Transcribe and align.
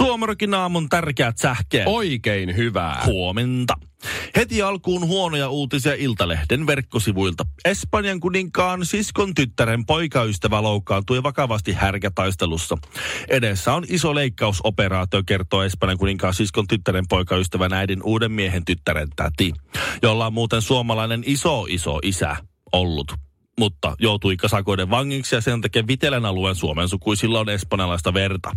Suomarokin 0.00 0.54
aamun 0.54 0.88
tärkeät 0.88 1.38
sähkeet. 1.38 1.84
Oikein 1.86 2.56
hyvää. 2.56 3.02
Huomenta. 3.06 3.74
Heti 4.36 4.62
alkuun 4.62 5.06
huonoja 5.06 5.48
uutisia 5.48 5.94
Iltalehden 5.94 6.66
verkkosivuilta. 6.66 7.44
Espanjan 7.64 8.20
kuninkaan 8.20 8.86
siskon 8.86 9.34
tyttären 9.34 9.86
poikaystävä 9.86 10.62
loukkaantui 10.62 11.22
vakavasti 11.22 11.72
härkätaistelussa. 11.72 12.78
Edessä 13.28 13.74
on 13.74 13.84
iso 13.88 14.14
leikkausoperaatio, 14.14 15.22
kertoo 15.26 15.62
Espanjan 15.62 15.98
kuninkaan 15.98 16.34
siskon 16.34 16.66
tyttären 16.66 17.04
poikaystävän 17.08 17.72
äidin 17.72 18.02
uuden 18.02 18.32
miehen 18.32 18.64
tyttären 18.64 19.08
täti, 19.16 19.52
jolla 20.02 20.26
on 20.26 20.32
muuten 20.32 20.62
suomalainen 20.62 21.22
iso 21.26 21.66
iso 21.68 21.98
isä 22.02 22.36
ollut 22.72 23.14
mutta 23.58 23.94
joutui 23.98 24.36
kasakoiden 24.36 24.90
vangiksi 24.90 25.34
ja 25.34 25.40
sen 25.40 25.60
takia 25.60 25.86
Vitelän 25.86 26.24
alueen 26.24 26.54
Suomen 26.54 26.88
sukuisilla 26.88 27.40
on 27.40 27.48
espanjalaista 27.48 28.14
verta 28.14 28.56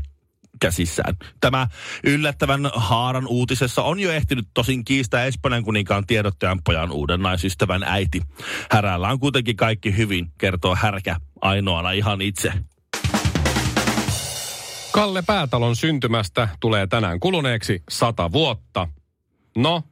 käsissään. 0.59 1.15
Tämä 1.39 1.67
yllättävän 2.03 2.69
haaran 2.73 3.27
uutisessa 3.27 3.83
on 3.83 3.99
jo 3.99 4.11
ehtinyt 4.11 4.47
tosin 4.53 4.85
kiistää 4.85 5.25
Espanjan 5.25 5.63
kuninkaan 5.63 6.07
tiedottajan 6.07 6.59
pojan 6.63 6.91
uuden 6.91 7.21
naisystävän 7.21 7.83
äiti. 7.83 8.21
Härällä 8.71 9.09
on 9.09 9.19
kuitenkin 9.19 9.55
kaikki 9.55 9.97
hyvin, 9.97 10.31
kertoo 10.37 10.75
härkä 10.75 11.15
ainoana 11.41 11.91
ihan 11.91 12.21
itse. 12.21 12.53
Kalle 14.91 15.21
Päätalon 15.21 15.75
syntymästä 15.75 16.47
tulee 16.59 16.87
tänään 16.87 17.19
kuluneeksi 17.19 17.83
sata 17.89 18.31
vuotta. 18.31 18.87
No, 19.57 19.83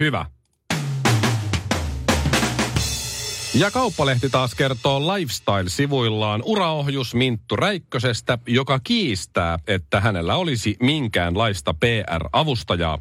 hyvä. 0.00 0.26
Ja 3.54 3.70
kauppalehti 3.70 4.30
taas 4.30 4.54
kertoo 4.54 5.00
Lifestyle-sivuillaan 5.00 6.42
uraohjus 6.44 7.14
Minttu 7.14 7.56
Räikkösestä, 7.56 8.38
joka 8.46 8.80
kiistää, 8.84 9.58
että 9.66 10.00
hänellä 10.00 10.36
olisi 10.36 10.76
minkäänlaista 10.80 11.74
PR-avustajaa. 11.74 12.98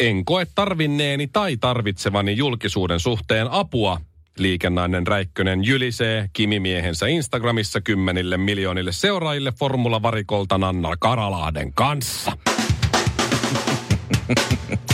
En 0.00 0.24
koe 0.24 0.46
tarvinneeni 0.54 1.26
tai 1.26 1.56
tarvitsevani 1.56 2.36
julkisuuden 2.36 3.00
suhteen 3.00 3.50
apua, 3.50 4.00
Liikennainen 4.38 5.06
Räikkönen 5.06 5.64
jylisee 5.64 6.30
kimimiehensä 6.32 7.06
Instagramissa 7.06 7.80
kymmenille 7.80 8.36
miljoonille 8.36 8.92
seuraajille 8.92 9.52
formulavarikolta 9.52 10.58
Nanna 10.58 10.96
Karalahden 10.98 11.72
kanssa. 11.72 12.32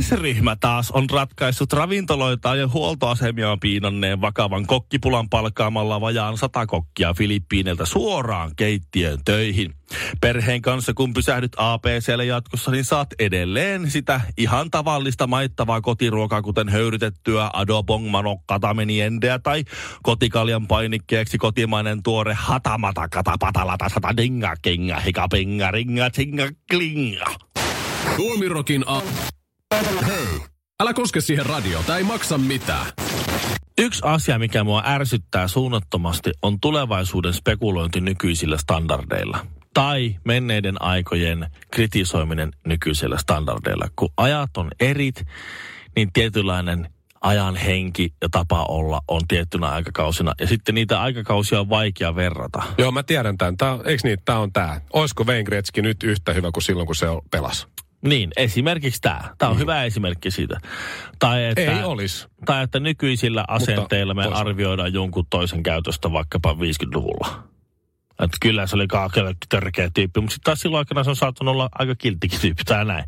S-ryhmä 0.00 0.56
taas 0.56 0.90
on 0.90 1.10
ratkaissut 1.10 1.72
ravintoloita 1.72 2.54
ja 2.54 2.68
huoltoasemia 2.68 3.56
piinanneen 3.60 4.20
vakavan 4.20 4.66
kokkipulan 4.66 5.28
palkkaamalla 5.28 6.00
vajaan 6.00 6.38
sata 6.38 6.66
kokkia 6.66 7.14
Filippiineiltä 7.14 7.86
suoraan 7.86 8.56
keittiön 8.56 9.18
töihin. 9.24 9.74
Perheen 10.20 10.62
kanssa 10.62 10.94
kun 10.94 11.12
pysähdyt 11.12 11.52
APClle 11.56 12.24
jatkossa, 12.24 12.70
niin 12.70 12.84
saat 12.84 13.08
edelleen 13.18 13.90
sitä 13.90 14.20
ihan 14.36 14.70
tavallista 14.70 15.26
maittavaa 15.26 15.80
kotiruokaa, 15.80 16.42
kuten 16.42 16.68
höyrytettyä 16.68 17.50
adobong 17.52 18.10
manokka 18.10 18.60
tameniendeä 18.60 19.38
tai 19.38 19.64
kotikaljan 20.02 20.66
painikkeeksi 20.66 21.38
kotimainen 21.38 22.02
tuore 22.02 22.34
hatamata 22.34 23.08
katapatalata 23.08 23.88
sata 23.88 24.16
dinga 24.16 24.54
kenga 24.62 25.00
hikapenga 25.00 25.70
ringa 25.70 26.10
tinga 26.10 26.48
klinga. 26.70 27.34
Tuomirokin 28.16 28.84
a... 28.86 29.00
Hei, 30.06 30.40
älä 30.82 30.94
koske 30.94 31.20
siihen 31.20 31.46
radioon, 31.46 31.84
tää 31.84 31.96
ei 31.96 32.04
maksa 32.04 32.38
mitään. 32.38 32.86
Yksi 33.78 34.00
asia, 34.04 34.38
mikä 34.38 34.64
mua 34.64 34.82
ärsyttää 34.86 35.48
suunnattomasti, 35.48 36.30
on 36.42 36.60
tulevaisuuden 36.60 37.32
spekulointi 37.32 38.00
nykyisillä 38.00 38.56
standardeilla. 38.58 39.46
Tai 39.74 40.16
menneiden 40.24 40.82
aikojen 40.82 41.50
kritisoiminen 41.70 42.52
nykyisillä 42.66 43.18
standardeilla. 43.18 43.88
Kun 43.96 44.08
ajat 44.16 44.56
on 44.56 44.70
erit, 44.80 45.24
niin 45.96 46.12
tietynlainen 46.12 46.88
ajan 47.20 47.56
henki 47.56 48.14
ja 48.22 48.28
tapa 48.30 48.64
olla 48.68 49.00
on 49.08 49.20
tiettynä 49.28 49.68
aikakausina. 49.68 50.32
Ja 50.40 50.46
sitten 50.46 50.74
niitä 50.74 51.00
aikakausia 51.00 51.60
on 51.60 51.68
vaikea 51.68 52.16
verrata. 52.16 52.62
Joo, 52.78 52.92
mä 52.92 53.02
tiedän 53.02 53.38
tämän. 53.38 53.56
Tää, 53.56 53.78
eikö 53.84 54.00
niin, 54.04 54.18
tää 54.24 54.38
on 54.38 54.52
tää. 54.52 54.80
Oisko 54.92 55.24
Wayne 55.24 55.44
Gretzky 55.44 55.82
nyt 55.82 56.02
yhtä 56.02 56.32
hyvä 56.32 56.50
kuin 56.52 56.62
silloin, 56.62 56.86
kun 56.86 56.96
se 56.96 57.06
pelasi? 57.30 57.66
Niin, 58.04 58.30
esimerkiksi 58.36 59.00
tämä. 59.00 59.20
Tämä 59.38 59.50
on 59.50 59.56
mm. 59.56 59.60
hyvä 59.60 59.84
esimerkki 59.84 60.30
siitä. 60.30 60.60
Tai 61.18 61.44
että, 61.44 61.60
Ei 61.60 61.84
olisi. 61.84 62.26
Tai 62.44 62.62
että 62.62 62.80
nykyisillä 62.80 63.44
asenteilla 63.48 64.14
me 64.14 64.22
toisaalta. 64.22 64.48
arvioidaan 64.48 64.92
jonkun 64.92 65.26
toisen 65.30 65.62
käytöstä 65.62 66.12
vaikkapa 66.12 66.52
50-luvulla. 66.52 67.42
Että 68.10 68.36
kyllä 68.40 68.66
se 68.66 68.76
oli 68.76 68.86
kaakelle 68.86 69.34
törkeä 69.48 69.90
tyyppi, 69.94 70.20
mutta 70.20 70.32
sitten 70.34 70.44
taas 70.44 70.60
silloin 70.60 70.78
aikana 70.78 71.04
se 71.04 71.10
on 71.10 71.16
saattanut 71.16 71.52
olla 71.52 71.68
aika 71.78 71.94
kilttikin 71.94 72.40
tyyppi 72.40 72.64
tai 72.64 72.84
näin. 72.84 73.04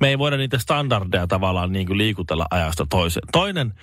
Me 0.00 0.08
ei 0.08 0.18
voida 0.18 0.36
niitä 0.36 0.58
standardeja 0.58 1.26
tavallaan 1.26 1.72
niin 1.72 1.86
kuin 1.86 1.98
liikutella 1.98 2.46
ajasta 2.50 2.86
toiseen. 2.90 3.28
Toinen, 3.32 3.74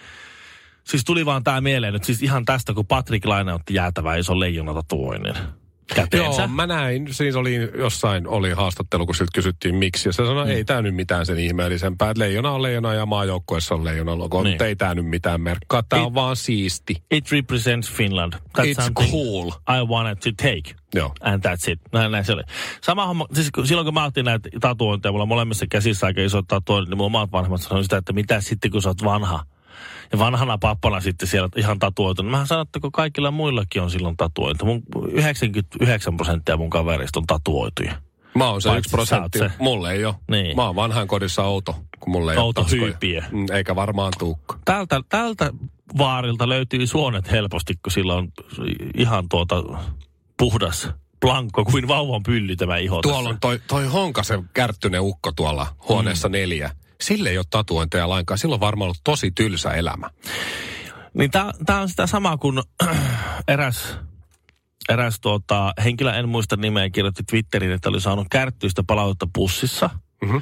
siis 0.83 1.03
tuli 1.03 1.25
vaan 1.25 1.43
tämä 1.43 1.61
mieleen 1.61 1.93
nyt 1.93 2.03
siis 2.03 2.23
ihan 2.23 2.45
tästä, 2.45 2.73
kun 2.73 2.88
Patrick 2.88 3.25
Laine 3.25 3.53
otti 3.53 3.73
jäätävän 3.73 4.19
ison 4.19 4.39
leijonatatuoinnin 4.39 5.35
käteensä. 5.96 6.41
Joo, 6.41 6.47
mä 6.47 6.68
näin. 6.68 7.13
Siis 7.13 7.35
oli 7.35 7.56
jossain 7.78 8.28
oli 8.28 8.52
haastattelu, 8.52 9.06
kun 9.06 9.16
siltä 9.16 9.31
kysyttiin 9.35 9.75
miksi. 9.75 10.09
Ja 10.09 10.13
se 10.13 10.25
sanoi, 10.25 10.46
Mm. 10.46 10.52
ei 10.52 10.63
tämä 10.66 10.81
nyt 10.81 10.96
mitään 10.96 11.25
sen 11.25 11.40
ihmeellisempää. 11.40 12.09
Että 12.09 12.19
leijona 12.19 12.52
on 12.52 12.62
leijona 12.62 12.94
ja 12.94 13.06
maajoukkueessa 13.06 13.75
on 13.75 13.85
leijona 13.85 14.18
logo. 14.18 14.44
Niin. 14.44 14.52
Mutta 14.52 14.66
ei 14.66 14.75
tämä 14.75 14.96
nyt 14.96 15.06
mitään 15.06 15.41
merkkaa. 15.41 15.84
Tämä 15.84 16.03
on 16.06 16.13
vaan 16.13 16.35
siisti. 16.35 17.03
It 17.12 17.31
represents 17.31 17.91
Finland. 17.91 18.34
That's 18.34 18.66
It's 18.66 18.84
something 18.84 19.12
cool. 19.12 19.50
I 19.50 19.85
wanted 19.88 20.16
to 20.16 20.44
take. 20.44 20.75
Joo. 20.96 21.13
And 21.22 21.44
that's 21.47 21.72
it. 21.72 21.79
Näin, 21.94 22.12
näin 22.12 22.25
se 22.25 22.34
oli. 22.34 22.44
Sama 22.81 23.06
homma, 23.06 23.25
siis 23.34 23.50
silloin 23.63 23.85
kun 23.85 23.94
mä 23.94 24.06
otin 24.06 24.25
näitä 24.25 24.50
tatuointeja, 24.62 25.12
mulla 25.12 25.22
on 25.23 25.28
molemmissa 25.28 25.66
käsissä 25.69 26.08
aika 26.08 26.22
isot 26.22 26.46
tatuoinnit, 26.47 26.90
niin 26.90 26.97
mun 26.97 27.06
omat 27.06 27.31
vanhemmat 27.31 27.62
sanoivat 27.62 27.85
sitä, 27.85 27.97
että 27.97 28.13
mitä 28.13 28.41
sitten 28.41 28.72
kun 28.72 28.81
sä 28.81 28.90
oot 28.90 29.03
vanha. 29.03 29.44
Ja 30.11 30.19
vanhana 30.19 30.57
pappana 30.57 30.99
sitten 31.01 31.27
siellä 31.27 31.49
ihan 31.55 31.79
tatuoitu. 31.79 32.23
Mähän 32.23 32.47
sanon, 32.47 32.61
että 32.61 32.79
kun 32.79 32.91
kaikilla 32.91 33.31
muillakin 33.31 33.81
on 33.81 33.91
silloin 33.91 34.17
tatuointi. 34.17 34.65
Mun 34.65 34.83
99 35.11 36.17
prosenttia 36.17 36.57
mun 36.57 36.69
kaverista 36.69 37.19
on 37.19 37.25
tatuoituja. 37.27 37.93
Mä 38.35 38.49
oon 38.49 38.61
se 38.61 38.69
Paitsi 38.69 38.79
yksi 38.79 38.91
prosentti. 38.91 39.39
se. 39.39 39.51
Mulle 39.59 39.91
ei 39.91 40.05
ole. 40.05 40.15
Niin. 40.31 40.55
Mä 40.55 40.65
oon 40.65 40.75
vanhan 40.75 41.07
kodissa 41.07 41.43
outo, 41.43 41.75
kun 41.99 42.11
mulle 42.11 42.31
ei 42.31 42.37
Outo 42.37 42.63
hyypiö. 42.63 43.21
Mm, 43.31 43.45
Eikä 43.53 43.75
varmaan 43.75 44.13
tuukka. 44.19 44.59
Tältä, 44.65 45.01
tältä 45.09 45.51
vaarilta 45.97 46.49
löytyy 46.49 46.87
suonet 46.87 47.31
helposti, 47.31 47.73
kun 47.83 47.91
sillä 47.91 48.15
on 48.15 48.27
ihan 48.97 49.29
tuota 49.29 49.63
puhdas 50.37 50.89
blankko 51.21 51.65
kuin 51.65 51.87
vauvan 51.87 52.23
pylly 52.23 52.55
tämä 52.55 52.77
iho 52.77 53.01
Tuolla 53.01 53.17
tässä. 53.19 53.29
on 53.29 53.39
toi, 53.39 53.59
toi 53.67 53.85
Honkasen 53.85 54.49
kärttynen 54.53 55.01
ukko 55.01 55.31
tuolla 55.31 55.67
huoneessa 55.89 56.27
mm. 56.27 56.31
neljä. 56.31 56.71
Sille 57.01 57.29
ei 57.29 57.38
ole 57.38 57.45
tatuointeja 57.50 58.09
lainkaan. 58.09 58.38
Sillä 58.38 58.53
on 58.53 58.59
varmaan 58.59 58.85
ollut 58.85 59.01
tosi 59.03 59.31
tylsä 59.31 59.72
elämä. 59.73 60.09
Niin 61.13 61.31
tämä 61.66 61.81
on 61.81 61.89
sitä 61.89 62.07
samaa 62.07 62.38
kuin 62.38 62.62
eräs, 63.47 63.97
eräs 64.89 65.19
tuota, 65.19 65.73
henkilö, 65.84 66.13
en 66.13 66.29
muista 66.29 66.56
nimeä, 66.56 66.90
kirjoitti 66.90 67.23
Twitteriin, 67.29 67.72
että 67.72 67.90
oli 67.90 68.01
saanut 68.01 68.28
kärttyistä 68.31 68.84
palautetta 68.88 69.28
pussissa. 69.34 69.90
Mhm. 70.22 70.38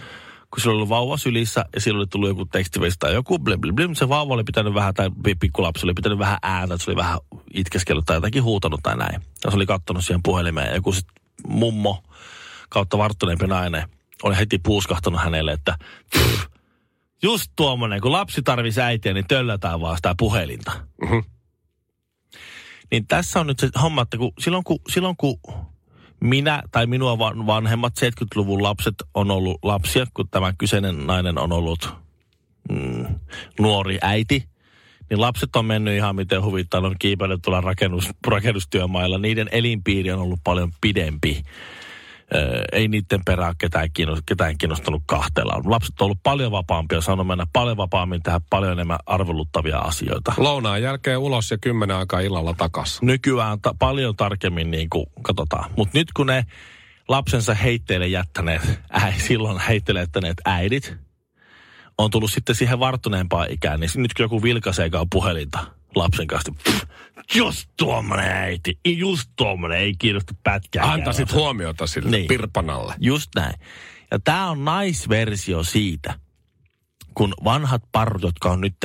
Kun 0.51 0.61
sillä 0.61 0.71
oli 0.71 0.77
ollut 0.77 0.89
vauva 0.89 1.17
sylissä 1.17 1.65
ja 1.75 1.81
sillä 1.81 1.97
oli 1.97 2.07
tullut 2.07 2.29
joku 2.29 2.45
tekstiviesti 2.45 2.97
tai 2.99 3.13
joku 3.13 3.39
blim, 3.39 3.61
blim, 3.61 3.75
blim. 3.75 3.93
Se 3.95 4.09
vauva 4.09 4.33
oli 4.33 4.43
pitänyt 4.43 4.73
vähän, 4.73 4.93
tai 4.93 5.09
pi- 5.23 5.35
pikkulapsi 5.35 5.85
oli 5.85 5.93
pitänyt 5.93 6.19
vähän 6.19 6.37
ääntä, 6.41 6.73
että 6.73 6.85
se 6.85 6.91
oli 6.91 6.97
vähän 6.97 7.19
itkeskellyt 7.53 8.05
tai 8.05 8.17
jotakin 8.17 8.43
huutanut 8.43 8.79
tai 8.83 8.97
näin. 8.97 9.21
Ja 9.45 9.51
se 9.51 9.55
oli 9.55 9.65
kattonut 9.65 10.05
siihen 10.05 10.23
puhelimeen 10.23 10.67
ja 10.67 10.75
joku 10.75 10.93
sit 10.93 11.07
mummo 11.47 12.03
kautta 12.69 12.97
varttuneempi 12.97 13.47
nainen 13.47 13.89
oli 14.23 14.37
heti 14.37 14.57
puuskahtanut 14.57 15.21
hänelle, 15.21 15.51
että 15.51 15.77
"Pff, 16.17 16.45
just 17.23 17.51
tuommoinen, 17.55 18.01
kun 18.01 18.11
lapsi 18.11 18.41
tarvisi 18.41 18.81
äitiä, 18.81 19.13
niin 19.13 19.27
töllätään 19.27 19.81
vaan 19.81 19.95
sitä 19.95 20.15
puhelinta. 20.17 20.71
Mhm. 21.01 21.19
Niin 22.91 23.07
tässä 23.07 23.39
on 23.39 23.47
nyt 23.47 23.59
se 23.59 23.69
homma, 23.81 24.01
että 24.01 24.17
kun, 24.17 24.31
silloin, 24.39 24.63
kun, 24.63 24.79
silloin 24.89 25.15
kun 25.17 25.39
minä 26.21 26.63
tai 26.71 26.87
minua 26.87 27.19
van- 27.19 27.47
vanhemmat 27.47 27.93
70-luvun 27.99 28.63
lapset 28.63 28.95
on 29.13 29.31
ollut 29.31 29.59
lapsia, 29.63 30.05
kun 30.13 30.29
tämä 30.31 30.53
kyseinen 30.57 31.07
nainen 31.07 31.37
on 31.37 31.51
ollut 31.51 31.89
mm, 32.69 33.05
nuori 33.59 33.97
äiti, 34.01 34.49
niin 35.09 35.21
lapset 35.21 35.55
on 35.55 35.65
mennyt 35.65 35.95
ihan 35.95 36.15
miten 36.15 36.43
huvittaa, 36.43 36.81
on 36.81 36.95
kiipeillyt 36.99 37.41
tuolla 37.41 37.61
rakennus, 37.61 38.09
rakennustyömailla. 38.27 39.17
Niiden 39.17 39.49
elinpiiri 39.51 40.11
on 40.11 40.19
ollut 40.19 40.39
paljon 40.43 40.71
pidempi 40.81 41.43
ei 42.71 42.87
niiden 42.87 43.21
perään 43.25 43.55
ketään, 43.57 43.89
kiinnost, 43.93 44.21
ketään 44.25 44.57
kiinnostanut 44.57 45.03
kahtella. 45.05 45.61
Lapset 45.65 46.01
on 46.01 46.05
ollut 46.05 46.23
paljon 46.23 46.51
vapaampia, 46.51 47.01
saanut 47.01 47.27
mennä 47.27 47.45
paljon 47.53 47.77
vapaammin 47.77 48.23
tehdä 48.23 48.41
paljon 48.49 48.71
enemmän 48.71 48.97
arveluttavia 49.05 49.77
asioita. 49.77 50.33
Lounaan 50.37 50.81
jälkeen 50.81 51.17
ulos 51.17 51.51
ja 51.51 51.57
kymmenen 51.57 51.97
aikaa 51.97 52.19
illalla 52.19 52.53
takas. 52.53 53.01
Nykyään 53.01 53.61
ta- 53.61 53.75
paljon 53.79 54.15
tarkemmin 54.15 54.71
niin 54.71 54.89
kuin 54.89 55.05
katsotaan. 55.21 55.71
Mutta 55.77 55.97
nyt 55.97 56.07
kun 56.13 56.27
ne 56.27 56.45
lapsensa 57.07 57.53
heitteille 57.53 58.07
jättäneet, 58.07 58.79
äi, 58.91 59.13
silloin 59.27 59.59
heitteille 59.59 59.99
jättäneet 59.99 60.37
äidit, 60.45 60.97
on 61.97 62.11
tullut 62.11 62.31
sitten 62.31 62.55
siihen 62.55 62.79
varttuneempaan 62.79 63.51
ikään, 63.51 63.79
niin 63.79 63.89
nyt 63.95 64.13
kun 64.13 64.23
joku 64.23 64.43
vilkaiseekaan 64.43 65.07
puhelinta 65.11 65.59
lapsen 65.95 66.27
kanssa, 66.27 66.51
pff, 66.63 66.83
just 67.35 67.69
tuommoinen 67.77 68.31
äiti, 68.31 68.79
just 68.85 69.29
tuommoinen, 69.35 69.79
ei 69.79 69.93
kiinnosta 69.99 70.33
pätkää. 70.43 70.91
Antaisit 70.91 71.33
huomiota 71.33 71.87
sille 71.87 72.09
Niin. 72.11 72.27
pirpanalle. 72.27 72.93
Just 72.99 73.29
näin. 73.35 73.53
Ja 74.11 74.19
tämä 74.23 74.49
on 74.49 74.65
naisversio 74.65 75.63
siitä, 75.63 76.19
kun 77.13 77.33
vanhat 77.43 77.83
parrut, 77.91 78.21
jotka 78.21 78.49
on 78.51 78.61
nyt 78.61 78.75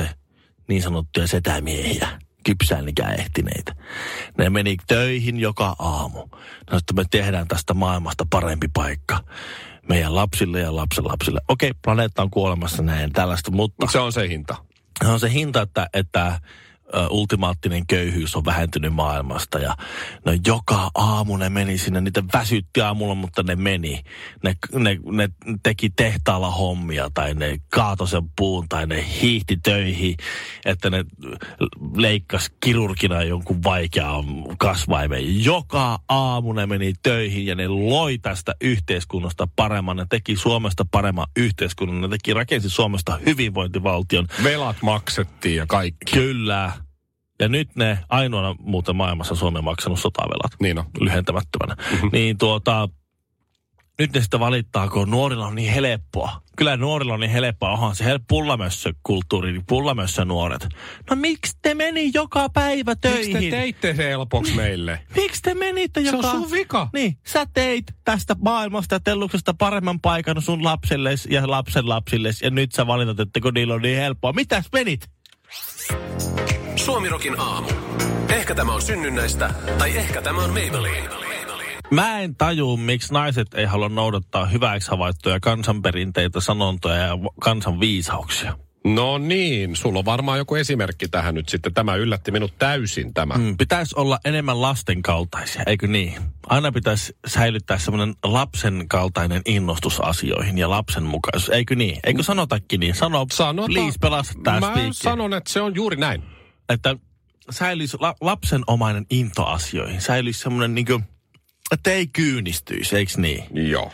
niin 0.69 0.83
sanottuja 0.83 1.27
setämiehiä, 1.27 2.09
kypsään 2.45 2.89
ikään 2.89 3.21
ehtineitä. 3.21 3.75
Ne 4.39 4.51
meni 4.51 4.77
töihin 4.87 5.41
joka 5.41 5.77
aamu. 5.79 6.19
No, 6.71 6.79
että 6.79 6.95
me 6.95 7.05
tehdään 7.11 7.49
tästä 7.49 7.75
maailmasta 7.75 8.27
parempi 8.31 8.69
paikka 8.75 9.21
meidän 9.89 10.15
lapsille 10.15 10.61
ja 10.61 10.77
lapsenlapsille. 10.77 11.41
Okei, 11.49 11.73
planeetta 11.83 12.23
on 12.23 12.31
kuolemassa 12.31 12.83
näin 12.83 13.13
tällaista, 13.13 13.51
mutta 13.51 13.87
Se 13.93 13.99
on 13.99 14.13
se 14.13 14.29
hinta. 14.29 14.57
se 15.05 15.09
on 15.11 15.21
se 15.21 15.31
hinta, 15.33 15.63
että, 15.63 15.89
että 15.95 16.41
ultimaattinen 17.11 17.87
köyhyys 17.87 18.37
on 18.37 18.45
vähentynyt 18.45 18.95
maailmasta 18.95 19.59
ja 19.59 19.77
no 20.25 20.33
joka 20.47 20.91
aamu 20.95 21.37
ne 21.37 21.49
meni 21.49 21.79
sinne, 21.79 22.01
niitä 22.01 22.23
väsytti 22.33 22.81
aamulla, 22.81 23.15
mutta 23.15 23.43
ne 23.43 23.57
meni. 23.57 24.03
Ne, 24.45 24.57
ne, 24.75 24.99
ne 25.11 25.29
teki 25.63 25.91
tehtaalla 25.91 26.51
hommia 26.51 27.11
tai 27.15 27.35
ne 27.35 27.59
kaatoi 27.73 28.09
sen 28.09 28.23
puun 28.37 28.69
tai 28.69 28.87
ne 28.87 29.07
hiihti 29.23 29.57
töihin, 29.57 30.17
että 30.65 30.91
ne 30.91 31.05
leikkas 31.97 32.51
kirurgina 32.61 33.23
jonkun 33.23 33.63
vaikean 33.63 34.25
kasvaimen. 34.59 35.45
Joka 35.45 35.99
aamu 36.09 36.53
ne 36.53 36.67
meni 36.67 36.93
töihin 37.03 37.47
ja 37.47 37.55
ne 37.55 37.69
loi 37.69 38.19
tästä 38.19 38.55
yhteiskunnasta 38.61 39.49
paremman. 39.57 39.97
Ne 39.97 40.07
teki 40.11 40.37
Suomesta 40.37 40.87
paremman 40.91 41.27
yhteiskunnan. 41.37 42.01
Ne 42.01 42.09
teki, 42.09 42.35
rakensi 42.35 42.71
Suomesta 42.71 43.19
hyvinvointivaltion. 43.27 44.27
Velat 44.45 44.77
maksettiin 44.83 45.57
ja 45.57 45.67
kaikki. 45.67 46.13
Kyllä. 46.13 46.84
Ja 47.41 47.49
nyt 47.49 47.77
ne 47.77 47.99
ainoana 48.09 48.57
muuten 48.59 48.97
maailmassa 48.97 49.35
Suomen 49.35 49.65
maksanut 49.65 50.01
sotavelat 50.01 50.53
Niin 50.61 50.79
on. 50.79 50.85
lyhentämättömänä. 51.01 51.77
Mm-hmm. 51.93 52.11
Niin 52.13 52.39
tuota, 52.39 52.89
nyt 53.99 54.13
ne 54.13 54.21
sitä 54.21 54.41
valittaa, 54.41 54.89
kun 54.89 55.11
nuorilla 55.11 55.47
on 55.47 55.55
niin 55.55 55.73
helppoa. 55.73 56.41
Kyllä 56.57 56.77
nuorilla 56.77 57.15
on 57.15 57.21
niin 57.21 57.31
helppoa. 57.31 57.71
Onhan 57.71 57.97
se 57.97 58.05
helppo 58.05 58.25
pullamössökulttuuri, 58.29 59.53
niin 59.53 59.65
pullamössö 59.67 60.25
nuoret. 60.25 60.69
No 61.11 61.17
miksi 61.17 61.53
te 61.63 61.75
meni 61.75 62.11
joka 62.15 62.49
päivä 62.49 62.95
töihin? 62.97 63.33
Miksi 63.33 63.51
te 63.51 63.57
teitte 63.57 63.95
se 63.95 64.05
helpoksi 64.09 64.55
meille? 64.57 65.01
Miksi 65.17 65.43
te 65.43 65.55
menitte 65.55 66.01
Se 66.01 66.07
joka... 66.07 66.31
on 66.31 66.41
sun 66.41 66.51
vika. 66.51 66.89
Niin, 66.93 67.19
sä 67.27 67.47
teit 67.55 67.85
tästä 68.05 68.37
maailmasta 68.41 68.95
ja 68.95 69.01
telluksesta 69.01 69.55
paremman 69.55 70.01
paikan 70.01 70.43
sun 70.43 70.65
lapselles 70.65 71.27
ja 71.31 71.51
lapsen 71.51 71.89
lapsilles. 71.89 72.43
Ja 72.43 72.51
nyt 72.51 72.73
sä 72.73 72.87
valitat, 72.87 73.21
että 73.21 73.41
kun 73.41 73.55
niillä 73.55 73.75
on 73.75 73.83
niin 73.83 73.99
helppoa. 73.99 74.33
Mitäs 74.33 74.65
menit? 74.73 75.11
Suomirokin 76.77 77.41
aamu. 77.41 77.69
Ehkä 78.29 78.55
tämä 78.55 78.73
on 78.75 78.83
synnynnäistä, 78.83 79.51
tai 79.79 79.97
ehkä 79.97 80.23
tämä 80.23 80.45
on 80.45 80.51
Maybelline. 80.51 81.09
Mä 81.91 82.21
en 82.21 82.37
taju, 82.37 82.77
miksi 82.77 83.13
naiset 83.13 83.55
ei 83.55 83.65
halua 83.65 83.89
noudattaa 83.89 84.47
hyväksi 84.47 84.91
havaittuja 84.91 85.41
kansanperinteitä, 85.41 86.41
sanontoja 86.41 86.97
ja 86.97 87.19
kansan 87.41 87.81
viisauksia. 87.81 88.59
No 88.85 89.19
niin, 89.19 89.77
sulla 89.77 89.99
on 89.99 90.05
varmaan 90.05 90.39
joku 90.39 90.55
esimerkki 90.55 91.09
tähän 91.09 91.35
nyt 91.35 91.49
sitten. 91.49 91.75
Tämä 91.75 91.95
yllätti 91.95 92.31
minut 92.31 92.55
täysin 92.59 93.15
tämä. 93.15 93.35
Mm, 93.35 93.57
pitäisi 93.57 93.95
olla 93.99 94.19
enemmän 94.25 94.63
lasten 94.63 95.03
kaltaisia, 95.03 95.63
eikö 95.67 95.87
niin? 95.87 96.15
Aina 96.47 96.73
pitäisi 96.73 97.17
säilyttää 97.27 97.79
semmoinen 97.79 98.15
lapsen 98.25 98.85
kaltainen 98.89 99.43
innostus 99.47 100.01
asioihin 100.01 100.59
ja 100.59 100.71
lapsen 100.71 101.03
mukaisuus, 101.03 101.49
eikö 101.51 101.75
niin? 101.75 102.01
Eikö 102.05 102.23
sanotakin 102.23 102.81
niin? 102.81 102.95
Sano, 102.95 103.27
Sanotaan, 103.33 103.71
please, 103.73 103.99
pelasta 104.01 104.51
Mä 104.51 104.61
speaker. 104.61 104.93
sanon, 104.93 105.35
että 105.35 105.53
se 105.53 105.61
on 105.61 105.75
juuri 105.75 105.97
näin. 105.97 106.34
Että 106.69 106.97
säilyisi 107.51 107.97
la- 108.01 108.15
lapsenomainen 108.21 109.07
into 109.11 109.45
asioihin. 109.47 110.01
Säilyisi 110.01 110.41
semmoinen 110.41 110.75
niin 110.75 110.87
kuin, 110.87 111.05
että 111.73 111.91
ei 111.91 112.07
kyynistyisi, 112.07 112.97
eikö 112.97 113.13
niin? 113.17 113.71
Joo. 113.71 113.93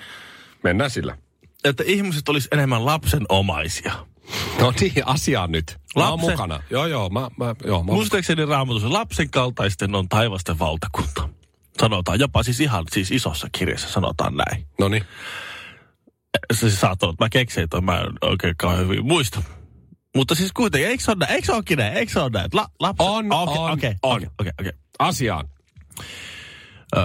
Mennään 0.63 0.91
sillä. 0.91 1.19
Että 1.65 1.83
ihmiset 1.87 2.29
olisi 2.29 2.49
enemmän 2.53 2.85
lapsenomaisia. 2.87 3.93
No 4.61 4.73
niin, 4.81 4.93
asiaan 5.07 5.53
nyt. 5.53 5.79
Mä 5.97 6.09
oon 6.09 6.19
Lapsen- 6.21 6.31
mukana. 6.31 6.63
Joo, 6.71 6.87
joo, 6.87 7.09
mä, 7.09 7.21
mä, 7.21 7.55
joo, 7.65 7.83
mä 7.83 7.91
oon 7.91 7.99
Muistaakseni 7.99 8.45
raamatussa 8.45 8.93
lapsen 8.93 9.31
kaltaisten 9.31 9.95
on 9.95 10.09
taivasten 10.09 10.59
valtakunta. 10.59 11.29
Sanotaan 11.81 12.21
jopa 12.21 12.43
siis 12.43 12.61
ihan 12.61 12.85
siis 12.93 13.11
isossa 13.11 13.49
kirjassa 13.53 13.89
sanotaan 13.89 14.37
näin. 14.37 14.67
No 14.79 14.89
niin. 14.89 15.05
Se 16.53 16.59
siis 16.61 16.81
saattaa 16.81 17.07
olla, 17.07 17.15
että 17.15 17.25
mä 17.25 17.29
keksin, 17.29 17.65
että 17.65 17.81
mä 17.81 18.01
en 18.01 18.07
oikein 18.23 18.55
kauhean 18.57 18.85
hyvin 18.85 19.07
muista. 19.07 19.43
Mutta 20.17 20.35
siis 20.35 20.53
kuitenkin, 20.53 20.89
eikö 20.89 21.05
se 21.05 21.11
ole 21.11 21.19
näin? 21.19 21.33
Eikö 21.33 21.47
se 21.47 21.53
olekin 21.53 21.79
näin? 21.79 21.93
Eikö 21.97 22.13
se 22.13 22.21
ole 22.21 22.31
näin? 22.31 22.51
La, 22.53 22.69
lapsen, 22.81 23.07
On, 23.07 23.33
Okei, 23.33 23.59
on, 23.59 23.73
okei, 23.73 23.95
on. 24.03 24.17
okei, 24.17 24.29
okei, 24.41 24.53
okei. 24.61 24.73
Asiaan. 24.99 25.49
Öö, 26.97 27.03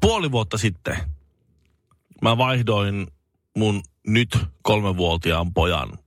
puoli 0.00 0.32
vuotta 0.32 0.58
sitten 0.58 0.96
mä 2.22 2.38
vaihdoin 2.38 3.06
mun 3.56 3.82
nyt 4.06 4.38
kolmenvuotiaan 4.62 5.54
pojan 5.54 5.98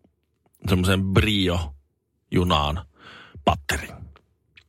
semmoisen 0.69 1.01
Brio-junaan 1.03 2.85
patterin. 3.45 3.95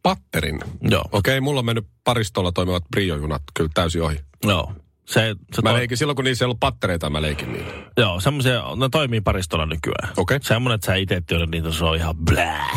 Patterin. 0.02 0.60
Joo, 0.82 1.04
Okei, 1.12 1.40
mulla 1.40 1.58
on 1.58 1.64
mennyt 1.66 1.86
paristolla 2.04 2.52
toimivat 2.52 2.84
briojunat 2.90 3.42
kyllä 3.54 3.70
täysin 3.74 4.02
ohi. 4.02 4.16
joo. 4.44 4.72
Se, 5.08 5.34
se 5.54 5.62
Mä 5.62 5.70
toi- 5.70 5.78
leikin 5.78 5.96
silloin, 5.96 6.16
kun 6.16 6.24
niissä 6.24 6.44
ei 6.44 6.46
ollut 6.46 6.60
pattereita, 6.60 7.10
mä 7.10 7.22
leikin 7.22 7.52
niillä. 7.52 7.72
Joo, 7.96 8.20
semmoisia, 8.20 8.62
ne 8.76 8.88
toimii 8.92 9.20
paristolla 9.20 9.66
nykyään. 9.66 10.08
Okei. 10.16 10.38
Semmoinen, 10.42 10.74
että 10.74 10.86
sä 10.86 10.94
itse 10.94 11.20
tiedät 11.26 11.50
niitä, 11.50 11.72
se 11.72 11.84
on 11.84 11.96
ihan 11.96 12.16
blää. 12.16 12.70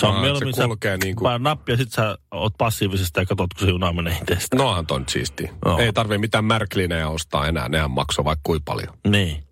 Se 0.00 0.06
on 0.06 0.14
Aa, 0.14 0.20
mieluummin 0.20 0.54
se 0.54 0.64
kulkee 0.66 0.96
niin 0.96 1.16
kuin- 1.16 1.42
nappi 1.42 1.72
ja 1.72 1.76
sit 1.78 1.92
sä 1.92 2.18
oot 2.30 2.52
passiivisesti 2.58 3.20
ja 3.20 3.26
katsot, 3.26 3.54
kun 3.54 3.66
se 3.66 3.70
juna 3.70 3.92
menee 3.92 4.18
itsestä. 4.22 4.56
Nohan 4.56 4.86
ton 4.86 5.00
nyt 5.00 5.08
siistiä. 5.08 5.52
Joo. 5.64 5.78
Ei 5.78 5.92
tarvii 5.92 6.18
mitään 6.18 6.44
märklinejä 6.44 7.08
ostaa 7.08 7.46
enää, 7.46 7.68
nehän 7.68 7.90
maksoi 7.90 8.24
vaikka 8.24 8.40
kuin 8.42 8.62
paljon. 8.64 8.98
Niin. 9.08 9.44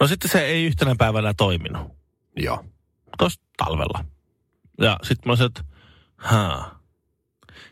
No 0.00 0.06
sitten 0.06 0.30
se 0.30 0.44
ei 0.44 0.64
yhtenä 0.64 0.94
päivänä 0.98 1.34
toiminut. 1.36 1.92
Joo. 2.36 2.64
Tuossa 3.18 3.40
talvella. 3.56 4.04
Ja 4.80 4.98
sitten 5.02 5.22
mä 5.28 5.30
olisin, 5.30 5.46
että 5.46 5.64
haa. 6.16 6.78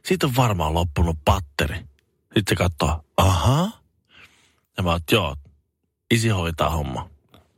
Siitä 0.04 0.26
on 0.26 0.32
varmaan 0.36 0.74
loppunut 0.74 1.18
patteri. 1.24 1.74
Sitten 2.34 2.42
se 2.48 2.54
katsoo, 2.56 3.01
aha. 3.16 3.70
Ja 4.76 4.82
mä 4.82 4.90
oon, 4.90 5.00
joo, 5.12 5.36
isi 6.10 6.28
hoitaa 6.28 6.70
homma. 6.70 7.10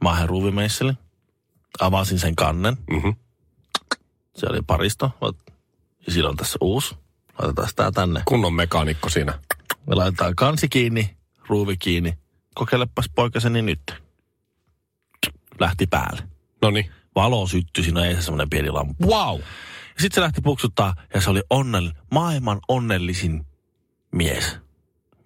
Mä 0.03 0.11
lähden 0.11 0.29
ruuvimeissille. 0.29 0.97
Avasin 1.81 2.19
sen 2.19 2.37
kannen. 2.37 2.77
Mhm. 2.91 3.09
Se 4.37 4.47
oli 4.51 4.63
paristo. 4.67 5.11
Ja 6.07 6.13
sillä 6.13 6.31
on 6.31 6.37
tässä 6.37 6.59
uusi. 6.61 6.95
Laitetaan 7.39 7.69
tää 7.77 7.91
tänne. 7.91 8.23
Kunnon 8.25 8.55
mekaanikko 8.55 9.09
siinä. 9.09 9.39
Me 9.87 9.95
laitetaan 9.95 10.37
kansi 10.37 10.69
kiinni, 10.69 11.17
ruuvi 11.49 11.77
kiinni. 11.77 12.19
Kokeilepas 12.55 13.11
poikaseni 13.15 13.63
nyt. 13.63 13.81
Lähti 15.61 15.87
päälle. 15.87 16.23
No 16.63 16.71
niin. 16.71 16.91
Valo 17.15 17.47
syttyi, 17.47 17.85
siinä 17.85 18.05
ei 18.05 18.15
se 18.15 18.23
semmoinen 18.23 18.51
pieni 18.51 18.71
lamppu. 18.71 19.09
Wow. 19.09 19.41
Sitten 19.99 20.15
se 20.15 20.21
lähti 20.21 20.41
puksuttaa 20.41 20.95
ja 21.15 21.21
se 21.21 21.31
oli 21.31 21.43
onnell, 21.51 21.91
maailman 22.11 22.61
onnellisin 22.69 23.47
mies, 24.13 24.59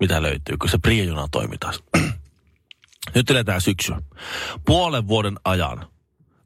mitä 0.00 0.23
löytyy, 0.23 0.57
kun 0.57 0.69
se 0.69 0.78
Priojuna 0.78 1.28
toimi 1.31 1.59
taas. 1.59 1.83
Nyt 3.14 3.31
eletään 3.31 3.61
syksyä. 3.61 4.00
Puolen 4.64 5.09
vuoden 5.09 5.37
ajan 5.45 5.87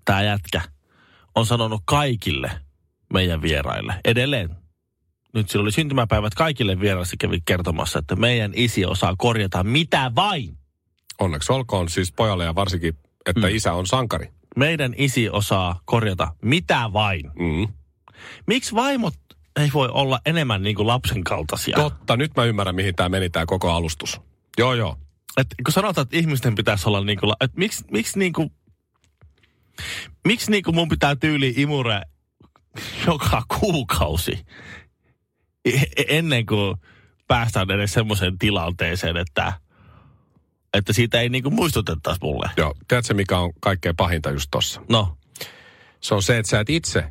tämä 0.05 0.23
jätkä 0.23 0.61
on 1.35 1.47
sanonut 1.47 1.83
kaikille 1.85 2.51
meidän 3.13 3.43
vieraille, 3.43 3.95
edelleen. 4.05 4.57
Nyt 5.35 5.51
sillä 5.51 5.63
oli 5.63 5.73
syntymäpäivät 5.73 6.35
kaikille 6.35 6.81
vieraille, 6.81 7.17
kävi 7.19 7.41
kertomassa, 7.45 7.99
että 7.99 8.17
meidän 8.17 8.53
isi 8.55 8.87
osaa 8.87 9.15
korjata 9.19 9.65
mitä 9.65 10.13
vain. 10.15 10.59
Onneksi 11.21 11.53
olkoon 11.53 11.89
siis 11.89 12.13
pojalle 12.13 12.45
ja 12.45 12.55
varsinkin, 12.55 12.99
että 13.27 13.49
mm. 13.49 13.55
isä 13.57 13.73
on 13.73 13.87
sankari. 13.87 14.31
Meidän 14.57 14.95
isi 14.97 15.31
osaa 15.31 15.81
korjata 15.85 16.35
mitä 16.43 16.91
vain. 16.93 17.31
Mm. 17.39 17.69
Miksi 18.47 18.75
vaimot 18.75 19.15
ei 19.61 19.71
voi 19.75 19.89
olla 19.89 20.21
enemmän 20.27 20.63
niin 20.63 20.77
kuin 20.77 20.87
lapsen 20.87 21.25
kaltaisia? 21.25 21.77
Totta, 21.77 22.17
nyt 22.17 22.37
mä 22.37 22.45
ymmärrän, 22.45 22.75
mihin 22.75 22.95
tämä 22.95 23.09
meni 23.09 23.31
tämä 23.31 23.47
koko 23.47 23.71
alustus. 23.71 24.21
Joo, 24.59 24.75
joo. 24.75 24.99
Et 25.37 25.47
kun 25.65 25.73
sanotaan, 25.73 26.03
että 26.03 26.17
ihmisten 26.17 26.55
pitäisi 26.55 26.89
olla 26.89 27.05
niin 27.05 27.19
kuin, 27.19 27.33
että 27.41 27.59
miksi, 27.59 27.85
miksi 27.91 28.19
niin 28.19 28.33
kuin, 28.33 28.51
miksi 30.27 30.51
niin 30.51 30.63
kuin 30.63 30.75
mun 30.75 30.89
pitää 30.89 31.17
tyyli 31.17 31.55
imure 31.57 32.01
joka 33.07 33.43
kuukausi 33.61 34.47
e- 35.65 36.05
ennen 36.09 36.47
kuin 36.47 36.77
päästään 37.29 37.71
edes 37.71 37.93
semmoiseen 37.93 38.39
tilanteeseen, 38.39 39.17
että 39.17 39.53
että 40.75 40.93
siitä 40.93 41.21
ei 41.21 41.29
niinku 41.29 41.51
muistutettaisi 41.51 42.21
mulle. 42.23 42.51
Joo, 42.57 42.75
tiedätkö 42.89 43.15
mikä 43.15 43.39
on 43.39 43.53
kaikkein 43.61 43.97
pahinta 43.97 44.31
just 44.31 44.49
tossa? 44.51 44.81
No, 44.89 45.17
Se 46.01 46.15
on 46.15 46.23
se, 46.23 46.39
että 46.39 46.51
sä 46.51 46.61
et 46.61 46.71
itse 46.71 47.05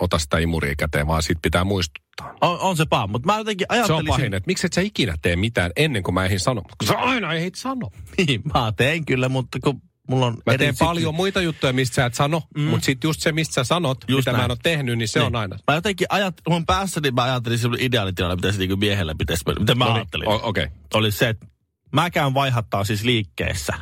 ota 0.00 0.18
sitä 0.18 0.38
imuria 0.38 0.74
käteen, 0.78 1.06
vaan 1.06 1.22
siitä 1.22 1.38
pitää 1.42 1.64
muistuttaa. 1.64 2.34
on, 2.40 2.58
on 2.60 2.76
se 2.76 2.84
paha, 2.86 3.06
mutta 3.06 3.26
mä 3.26 3.38
jotenkin 3.38 3.66
Se 3.86 3.92
on 3.92 4.04
pahin, 4.06 4.34
että 4.34 4.46
miksi 4.46 4.66
et 4.66 4.72
sä 4.72 4.80
ikinä 4.80 5.14
tee 5.22 5.36
mitään 5.36 5.70
ennen 5.76 6.02
kuin 6.02 6.14
mä 6.14 6.24
ehdin 6.24 6.40
sanoa. 6.40 6.64
Kun 6.78 6.88
sä 6.88 6.98
aina 6.98 7.32
ehdit 7.34 7.54
sanoa. 7.54 7.90
Niin, 8.18 8.42
mä 8.54 8.72
teen 8.76 9.04
kyllä, 9.04 9.28
mutta 9.28 9.58
kun 9.64 9.82
mulla 10.08 10.26
on... 10.26 10.36
Mä 10.46 10.58
teen 10.58 10.74
paljon 10.78 11.14
muita 11.14 11.40
juttuja, 11.42 11.72
mistä 11.72 11.94
sä 11.94 12.06
et 12.06 12.14
sano, 12.14 12.42
mm. 12.56 12.62
mutta 12.62 12.84
sitten 12.84 13.08
just 13.08 13.20
se, 13.20 13.32
mistä 13.32 13.54
sä 13.54 13.64
sanot, 13.64 13.98
Just 14.08 14.18
mitä 14.20 14.30
mä 14.30 14.36
näin. 14.36 14.44
en 14.44 14.50
ole 14.50 14.58
tehnyt, 14.62 14.98
niin 14.98 15.08
se 15.08 15.18
Niin. 15.18 15.26
on 15.26 15.36
aina. 15.36 15.58
Mä 15.68 15.74
jotenkin 15.74 16.06
ajat, 16.10 16.34
mun 16.48 16.66
päässäni 16.66 17.10
mä 17.10 17.22
ajattelin 17.22 17.58
semmoinen 17.58 17.86
ideaalitilanne, 17.86 18.36
mitä 18.36 18.52
se 18.52 18.58
niinku 18.58 18.76
miehellä 18.76 19.14
pitäisi 19.18 19.42
mennä. 19.46 19.60
Mitä 19.60 19.74
mä 19.74 19.84
No 19.84 19.90
niin, 19.90 19.96
ajattelin? 19.96 20.28
Okei. 20.28 20.64
Okay. 20.64 20.76
Oli 20.94 21.10
se, 21.12 21.28
että 21.28 21.46
mä 21.92 22.10
käyn 22.10 22.34
vaihattaa 22.34 22.84
siis 22.84 23.04
liikkeessä 23.04 23.72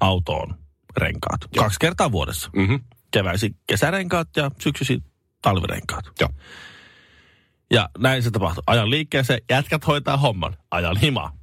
autoon 0.00 0.54
renkaat. 0.96 1.40
Kaksi 1.58 1.78
kertaa 1.80 2.12
vuodessa. 2.12 2.50
Mm-hmm. 2.56 2.80
Keväisin 3.10 3.56
kesärenkaat 3.66 4.28
ja 4.36 4.50
syksyisin 4.60 5.02
talvirenkaat. 5.42 6.04
Joo. 6.20 6.30
Ja 7.70 7.88
näin 7.98 8.22
se 8.22 8.30
tapahtui. 8.30 8.62
Ajan 8.66 8.90
liikkeeseen, 8.90 9.40
jätkät 9.50 9.86
hoitaa 9.86 10.16
homman. 10.16 10.56
Ajan 10.70 10.96
himaa. 10.96 11.40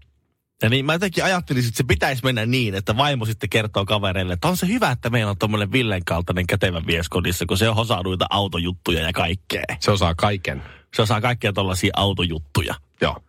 Ja 0.61 0.69
niin 0.69 0.85
mä 0.85 0.93
jotenkin 0.93 1.23
ajattelin, 1.23 1.65
että 1.65 1.77
se 1.77 1.83
pitäisi 1.83 2.23
mennä 2.23 2.45
niin, 2.45 2.75
että 2.75 2.97
vaimo 2.97 3.25
sitten 3.25 3.49
kertoo 3.49 3.85
kavereille, 3.85 4.33
että 4.33 4.47
on 4.47 4.57
se 4.57 4.67
hyvä, 4.67 4.91
että 4.91 5.09
meillä 5.09 5.29
on 5.29 5.37
tommonen 5.37 5.71
Villen 5.71 6.05
kaltainen 6.05 6.47
kätevä 6.47 6.79
mies 6.79 7.09
kodissa, 7.09 7.45
kun 7.45 7.57
se 7.57 7.69
osaa 7.69 8.03
noita 8.03 8.25
autojuttuja 8.29 9.01
ja 9.01 9.13
kaikkea. 9.13 9.63
Se 9.79 9.91
osaa 9.91 10.15
kaiken. 10.15 10.63
Se 10.95 11.01
osaa 11.01 11.21
kaikkia 11.21 11.53
tollaisia 11.53 11.91
autojuttuja. 11.95 12.75
Joo. 13.01 13.21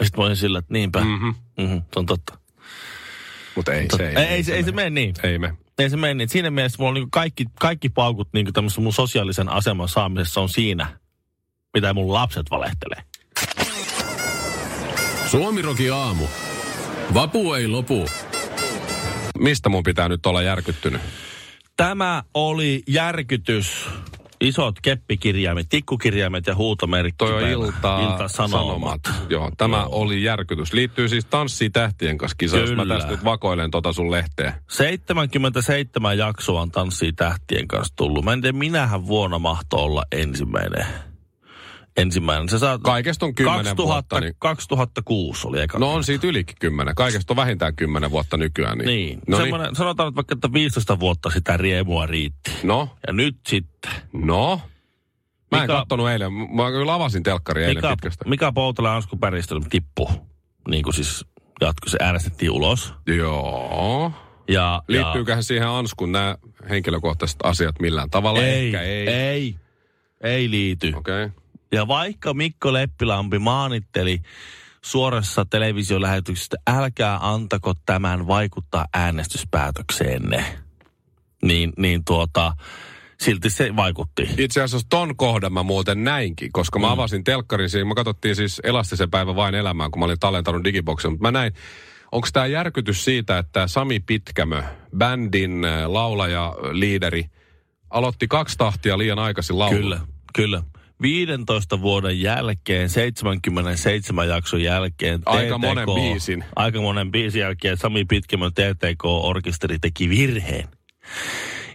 Ja 0.00 0.04
sitten 0.04 0.20
mä 0.20 0.26
olin 0.26 0.36
sillä, 0.36 0.58
että 0.58 0.72
niinpä. 0.72 1.00
Mm-hmm. 1.00 1.34
Mm-hmm, 1.58 1.82
se 1.92 1.98
on 1.98 2.06
totta. 2.06 2.38
Mutta 3.56 3.72
ei, 3.72 3.86
se 3.96 4.08
ei, 4.08 4.16
ei, 4.16 4.26
ei, 4.26 4.44
se, 4.44 4.54
ei 4.54 4.64
se 4.64 4.72
mene 4.72 4.90
niin. 4.90 5.14
Ei 5.22 5.38
me. 5.38 5.56
Ei 5.82 5.90
se 5.90 5.96
mene. 5.96 6.26
Siinä 6.28 6.50
mielessä 6.50 6.76
mulla 6.78 6.88
on 6.88 6.94
niin 6.94 7.10
kaikki, 7.10 7.46
kaikki 7.60 7.88
paukut 7.88 8.28
niin 8.32 8.52
tämmöisessä 8.52 8.80
mun 8.80 8.92
sosiaalisen 8.92 9.48
aseman 9.48 9.88
saamisessa 9.88 10.40
on 10.40 10.48
siinä, 10.48 10.98
mitä 11.74 11.94
mun 11.94 12.12
lapset 12.12 12.46
valehtelee. 12.50 13.02
Suomiroki 15.26 15.90
aamu. 15.90 16.26
Vapu 17.14 17.54
ei 17.54 17.68
lopu. 17.68 18.06
Mistä 19.38 19.68
mun 19.68 19.82
pitää 19.82 20.08
nyt 20.08 20.26
olla 20.26 20.42
järkyttynyt? 20.42 21.00
Tämä 21.76 22.22
oli 22.34 22.82
järkytys. 22.88 23.88
Isot 24.42 24.74
keppikirjaimet, 24.82 25.66
tikkukirjaimet 25.68 26.46
ja 26.46 26.54
huutomerkki. 26.54 27.14
Toi 27.18 27.42
on 27.42 27.48
ilta, 27.48 28.00
Ilta-Sanomat. 28.00 29.00
Joo, 29.28 29.50
tämä 29.58 29.76
Joo. 29.76 29.88
oli 29.90 30.22
järkytys. 30.22 30.72
Liittyy 30.72 31.08
siis 31.08 31.24
Tanssii 31.24 31.70
tähtien 31.70 32.18
kanssa 32.18 32.36
kisa, 32.38 32.56
jos 32.56 32.70
mä 32.70 32.82
Kyllä. 32.82 32.94
tästä 32.94 33.10
nyt 33.10 33.24
vakoilen 33.24 33.70
tota 33.70 33.92
sun 33.92 34.10
lehteä. 34.10 34.54
77 34.68 36.18
jaksoa 36.18 36.60
on 36.60 36.70
Tanssii 36.70 37.12
tähtien 37.12 37.68
kanssa 37.68 37.96
tullut. 37.96 38.24
Mä 38.24 38.32
en 38.32 38.40
tiedä, 38.40 38.58
minähän 38.58 39.06
vuonna 39.06 39.38
mahtoi 39.38 39.80
olla 39.80 40.02
ensimmäinen. 40.12 40.86
Ensimmäinen. 41.96 42.48
Se 42.48 42.58
saa... 42.58 42.78
Kaikesta 42.78 43.26
on 43.26 43.34
10 43.34 43.56
2000, 43.64 43.82
vuotta. 43.92 44.20
Niin... 44.20 44.34
2006 44.38 45.48
oli 45.48 45.60
eka. 45.60 45.78
No 45.78 45.92
on 45.92 46.04
siitä 46.04 46.26
ylikin 46.26 46.56
kymmenen. 46.60 46.94
Kaikesta 46.94 47.32
on 47.32 47.36
vähintään 47.36 47.76
kymmenen 47.76 48.10
vuotta 48.10 48.36
nykyään. 48.36 48.78
Niin, 48.78 48.86
Niin. 48.86 49.18
No, 49.28 49.36
Semmoinen, 49.36 49.76
sanotaan 49.76 50.08
nyt 50.08 50.16
vaikka, 50.16 50.34
että 50.34 50.52
15 50.52 51.00
vuotta 51.00 51.30
sitä 51.30 51.56
riemua 51.56 52.06
riitti. 52.06 52.50
niin. 52.50 52.66
no, 52.68 52.88
Ja 53.06 53.12
nyt 53.12 53.36
sitten 53.48 53.92
no. 54.12 54.60
Mä 55.50 55.58
en 55.58 55.62
Mika- 55.64 55.72
kattonut 55.78 56.08
eilen. 56.10 56.32
Mä 56.32 56.70
kyllä 56.70 56.94
avasin 56.94 57.22
telkkari 57.22 57.62
eilen 57.64 57.76
Mika, 57.76 57.88
pitkästä. 57.90 58.28
Mika 58.28 58.52
Poutala 58.52 58.88
ja 58.88 58.96
Ansku 58.96 59.16
Päristö 59.16 59.54
tippu. 59.70 60.10
Niin 60.68 60.82
kuin 60.84 60.94
siis 60.94 61.24
jatko, 61.60 61.88
se 61.88 61.98
äänestettiin 62.00 62.50
ulos. 62.50 62.94
Joo. 63.06 64.12
Ja, 64.48 64.82
Liittyyköhän 64.88 65.44
siihen 65.44 65.68
Anskun 65.68 66.12
nämä 66.12 66.36
henkilökohtaiset 66.70 67.38
asiat 67.42 67.80
millään 67.80 68.10
tavalla? 68.10 68.40
ja, 68.40 68.46
ei, 68.46 68.66
Ehkä 68.66 68.80
ei. 68.80 69.08
ei, 69.08 69.56
ei 70.20 70.50
liity. 70.50 70.92
Okei. 70.96 71.24
Okay. 71.24 71.41
Ja 71.72 71.88
vaikka 71.88 72.34
Mikko 72.34 72.72
Leppilampi 72.72 73.38
maanitteli 73.38 74.20
suorassa 74.82 75.44
televisiolähetyksessä, 75.44 76.56
älkää 76.66 77.18
antako 77.22 77.74
tämän 77.86 78.26
vaikuttaa 78.26 78.86
äänestyspäätökseenne, 78.94 80.44
niin, 81.42 81.72
niin 81.78 82.04
tuota, 82.04 82.52
silti 83.20 83.50
se 83.50 83.76
vaikutti. 83.76 84.28
Itse 84.38 84.62
asiassa 84.62 84.86
ton 84.90 85.16
kohdan 85.16 85.52
mä 85.52 85.62
muuten 85.62 86.04
näinkin, 86.04 86.52
koska 86.52 86.78
mä 86.78 86.92
avasin 86.92 87.24
telkkarin 87.24 87.70
siinä. 87.70 87.84
Mä 87.84 87.94
katsottiin 87.94 88.36
siis 88.36 88.60
Elastisen 88.64 89.10
päivä 89.10 89.36
vain 89.36 89.54
elämään, 89.54 89.90
kun 89.90 90.00
mä 90.00 90.04
olin 90.04 90.20
tallentanut 90.20 90.64
digiboksen. 90.64 91.10
Mutta 91.10 91.22
mä 91.22 91.30
näin, 91.30 91.52
onko 92.12 92.28
tämä 92.32 92.46
järkytys 92.46 93.04
siitä, 93.04 93.38
että 93.38 93.66
Sami 93.66 94.00
Pitkämö, 94.00 94.62
bändin 94.96 95.64
äh, 95.64 95.86
laulaja, 95.86 96.54
liideri, 96.72 97.24
aloitti 97.90 98.28
kaksi 98.28 98.58
tahtia 98.58 98.98
liian 98.98 99.18
aikaisin 99.18 99.58
laulun. 99.58 99.80
Kyllä, 99.80 100.00
kyllä. 100.34 100.62
15 101.02 101.80
vuoden 101.80 102.20
jälkeen, 102.20 102.88
77 102.88 104.28
jakson 104.28 104.62
jälkeen. 104.62 105.22
Aika 105.26 105.58
monen 105.58 105.86
biisin. 105.94 106.44
Aika 106.56 106.80
monen 106.80 107.10
biisin 107.10 107.40
jälkeen 107.40 107.76
Sami 107.76 108.04
Pitkämön 108.04 108.52
TTK-orkesteri 108.52 109.78
teki 109.80 110.08
virheen. 110.08 110.68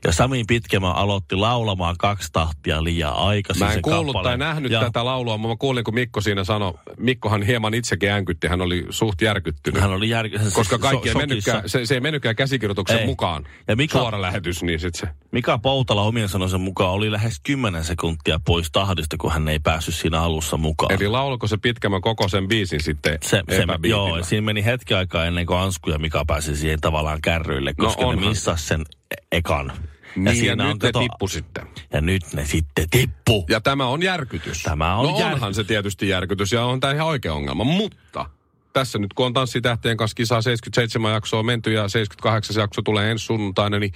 Ja 0.05 0.11
Sami 0.11 0.43
Pitkämä 0.47 0.91
aloitti 0.91 1.35
laulamaan 1.35 1.95
kaksi 1.99 2.29
tahtia 2.33 2.83
liian 2.83 3.13
aikaisin. 3.13 3.65
Mä 3.65 3.73
en 3.73 3.81
kuullut 3.81 4.05
tai 4.05 4.13
kappaleen. 4.13 4.39
nähnyt 4.39 4.71
ja 4.71 4.79
tätä 4.79 5.05
laulua, 5.05 5.37
mutta 5.37 5.53
mä 5.53 5.57
kuulin, 5.59 5.83
kun 5.83 5.93
Mikko 5.93 6.21
siinä 6.21 6.43
sanoi, 6.43 6.73
Mikkohan 6.97 7.43
hieman 7.43 7.73
itsekin 7.73 8.09
äänkytti, 8.09 8.47
hän 8.47 8.61
oli 8.61 8.85
suht 8.89 9.21
järkyttynyt. 9.21 9.81
Hän 9.81 9.91
oli 9.91 10.09
järky... 10.09 10.39
koska 10.53 10.77
kaikki 10.79 11.07
ei 11.09 11.13
so- 11.13 11.19
mennytkään, 11.19 11.57
shokissa. 11.57 11.79
se, 11.79 11.85
se 11.85 11.93
ei 11.93 11.99
mennytkään 11.99 12.35
käsikirjoituksen 12.35 12.99
Ei. 12.99 13.05
mukaan. 13.05 13.45
Ja 13.67 13.75
Mika- 13.75 13.99
Suora 13.99 14.21
lähetys, 14.21 14.63
niin 14.63 14.79
sit 14.79 14.95
se. 14.95 15.07
Mika 15.31 15.57
Poutala 15.57 16.01
omien 16.01 16.29
sanoisen 16.29 16.61
mukaan 16.61 16.91
oli 16.91 17.11
lähes 17.11 17.39
10 17.43 17.83
sekuntia 17.83 18.39
pois 18.45 18.71
tahdista, 18.71 19.17
kun 19.17 19.31
hän 19.31 19.47
ei 19.47 19.59
päässyt 19.59 19.95
siinä 19.95 20.21
alussa 20.21 20.57
mukaan. 20.57 20.93
Eli 20.93 21.07
laulako 21.07 21.47
se 21.47 21.57
pitkämä 21.57 21.99
koko 21.99 22.27
sen 22.27 22.47
biisin 22.47 22.83
sitten 22.83 23.17
Se, 23.23 23.43
se, 23.49 23.65
joo, 23.89 24.23
siinä 24.23 24.45
meni 24.45 24.65
hetki 24.65 24.93
aikaa 24.93 25.25
ennen 25.25 25.45
kuin 25.45 25.59
Ansku 25.59 25.89
ja 25.89 25.99
Mika 25.99 26.25
pääsi 26.27 26.55
siihen 26.55 26.81
tavallaan 26.81 27.21
kärryille, 27.21 27.73
koska 27.73 28.01
no 28.01 28.07
ne 28.11 28.15
onhan 28.15 28.29
missas 28.29 28.67
sen 28.67 28.85
ekan. 29.31 29.71
Niin, 30.15 30.25
ja, 30.25 30.33
siinä 30.33 30.63
nyt 30.63 30.71
on 30.73 30.79
ne 30.83 30.87
kato- 30.87 30.99
tippu 30.99 31.27
sitten. 31.27 31.67
Ja 31.93 32.01
nyt 32.01 32.23
ne 32.33 32.45
sitten 32.45 32.89
tippu. 32.89 33.45
Ja 33.49 33.61
tämä 33.61 33.85
on 33.87 34.03
järkytys. 34.03 34.63
Tämä 34.63 34.95
on 34.95 35.03
no 35.05 35.09
onhan 35.15 35.31
järkytys. 35.31 35.55
se 35.55 35.63
tietysti 35.63 36.09
järkytys 36.09 36.51
ja 36.51 36.65
on 36.65 36.79
tämä 36.79 36.93
ihan 36.93 37.07
oikea 37.07 37.33
ongelma. 37.33 37.63
Mutta 37.63 38.29
tässä 38.73 38.99
nyt 38.99 39.13
kun 39.13 39.25
on 39.25 39.33
Tanssitähtien 39.33 39.97
kanssa 39.97 40.15
kisaa 40.15 40.41
77 40.41 41.13
jaksoa 41.13 41.43
menty 41.43 41.73
ja 41.73 41.87
78 41.87 42.61
jakso 42.61 42.81
tulee 42.81 43.11
ensi 43.11 43.25
sunnuntaina, 43.25 43.79
niin 43.79 43.93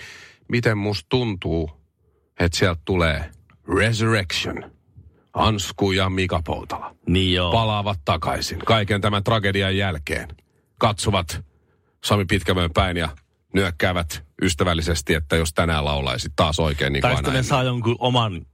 miten 0.47 0.77
musta 0.77 1.09
tuntuu, 1.09 1.71
että 2.39 2.57
sieltä 2.57 2.81
tulee 2.85 3.29
Resurrection. 3.79 4.71
Ansku 5.33 5.91
ja 5.91 6.09
Mika 6.09 6.41
Poutala 6.45 6.95
Niin 7.07 7.33
joo. 7.33 7.51
palaavat 7.51 7.99
takaisin 8.05 8.59
kaiken 8.59 9.01
tämän 9.01 9.23
tragedian 9.23 9.77
jälkeen. 9.77 10.27
Katsovat 10.77 11.41
Sami 12.03 12.25
Pitkämön 12.25 12.69
päin 12.73 12.97
ja 12.97 13.09
nyökkäävät 13.53 14.23
ystävällisesti, 14.41 15.13
että 15.13 15.35
jos 15.35 15.53
tänään 15.53 15.85
laulaisit 15.85 16.33
taas 16.35 16.59
oikein 16.59 16.93
niin 16.93 17.01
kuin 17.01 17.15
aina 17.15 17.31
ne 17.31 17.43
saa 17.43 17.63
jonkun 17.63 17.95
oman 17.99 18.45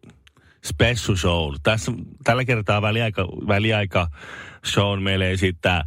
special 0.65 1.15
show. 1.15 1.53
Tässä, 1.63 1.91
tällä 2.24 2.46
kertaa 2.46 2.82
väliaika, 2.82 3.27
väliaika 3.48 4.08
show 4.65 5.03
meille 5.03 5.32
esittää 5.32 5.86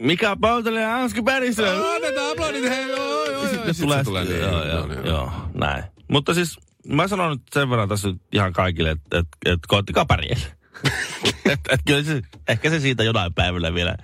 Mika 0.00 0.36
Poutala 0.40 0.80
ja 0.80 0.96
Ansku 0.96 1.22
Päristö. 1.22 1.72
Otetaan 1.72 2.32
aplodit, 2.32 2.64
hei, 2.64 2.88
joo, 2.88 3.24
joo, 3.24 3.32
joo. 3.32 3.48
Sitten 3.48 3.74
tulee, 3.80 4.04
tulee 4.04 4.24
niin, 4.24 4.40
joo, 4.40 4.66
joo, 4.66 4.92
joo, 4.92 5.04
joo. 5.04 5.32
näin. 5.54 5.84
Mutta 6.08 6.34
siis 6.34 6.58
mä 6.86 7.08
sanon 7.08 7.30
nyt 7.30 7.42
sen 7.52 7.70
verran 7.70 7.88
tässä 7.88 8.08
ihan 8.32 8.52
kaikille, 8.52 8.90
että 8.90 9.18
et, 9.18 9.26
et, 9.46 9.58
koettakaa 9.68 10.04
pärjätä. 10.04 10.46
et, 11.52 11.60
et, 11.70 11.80
kyllä 11.86 12.02
se, 12.02 12.22
ehkä 12.48 12.70
se 12.70 12.80
siitä 12.80 13.02
jonain 13.02 13.34
päivällä 13.34 13.74
vielä 13.74 13.96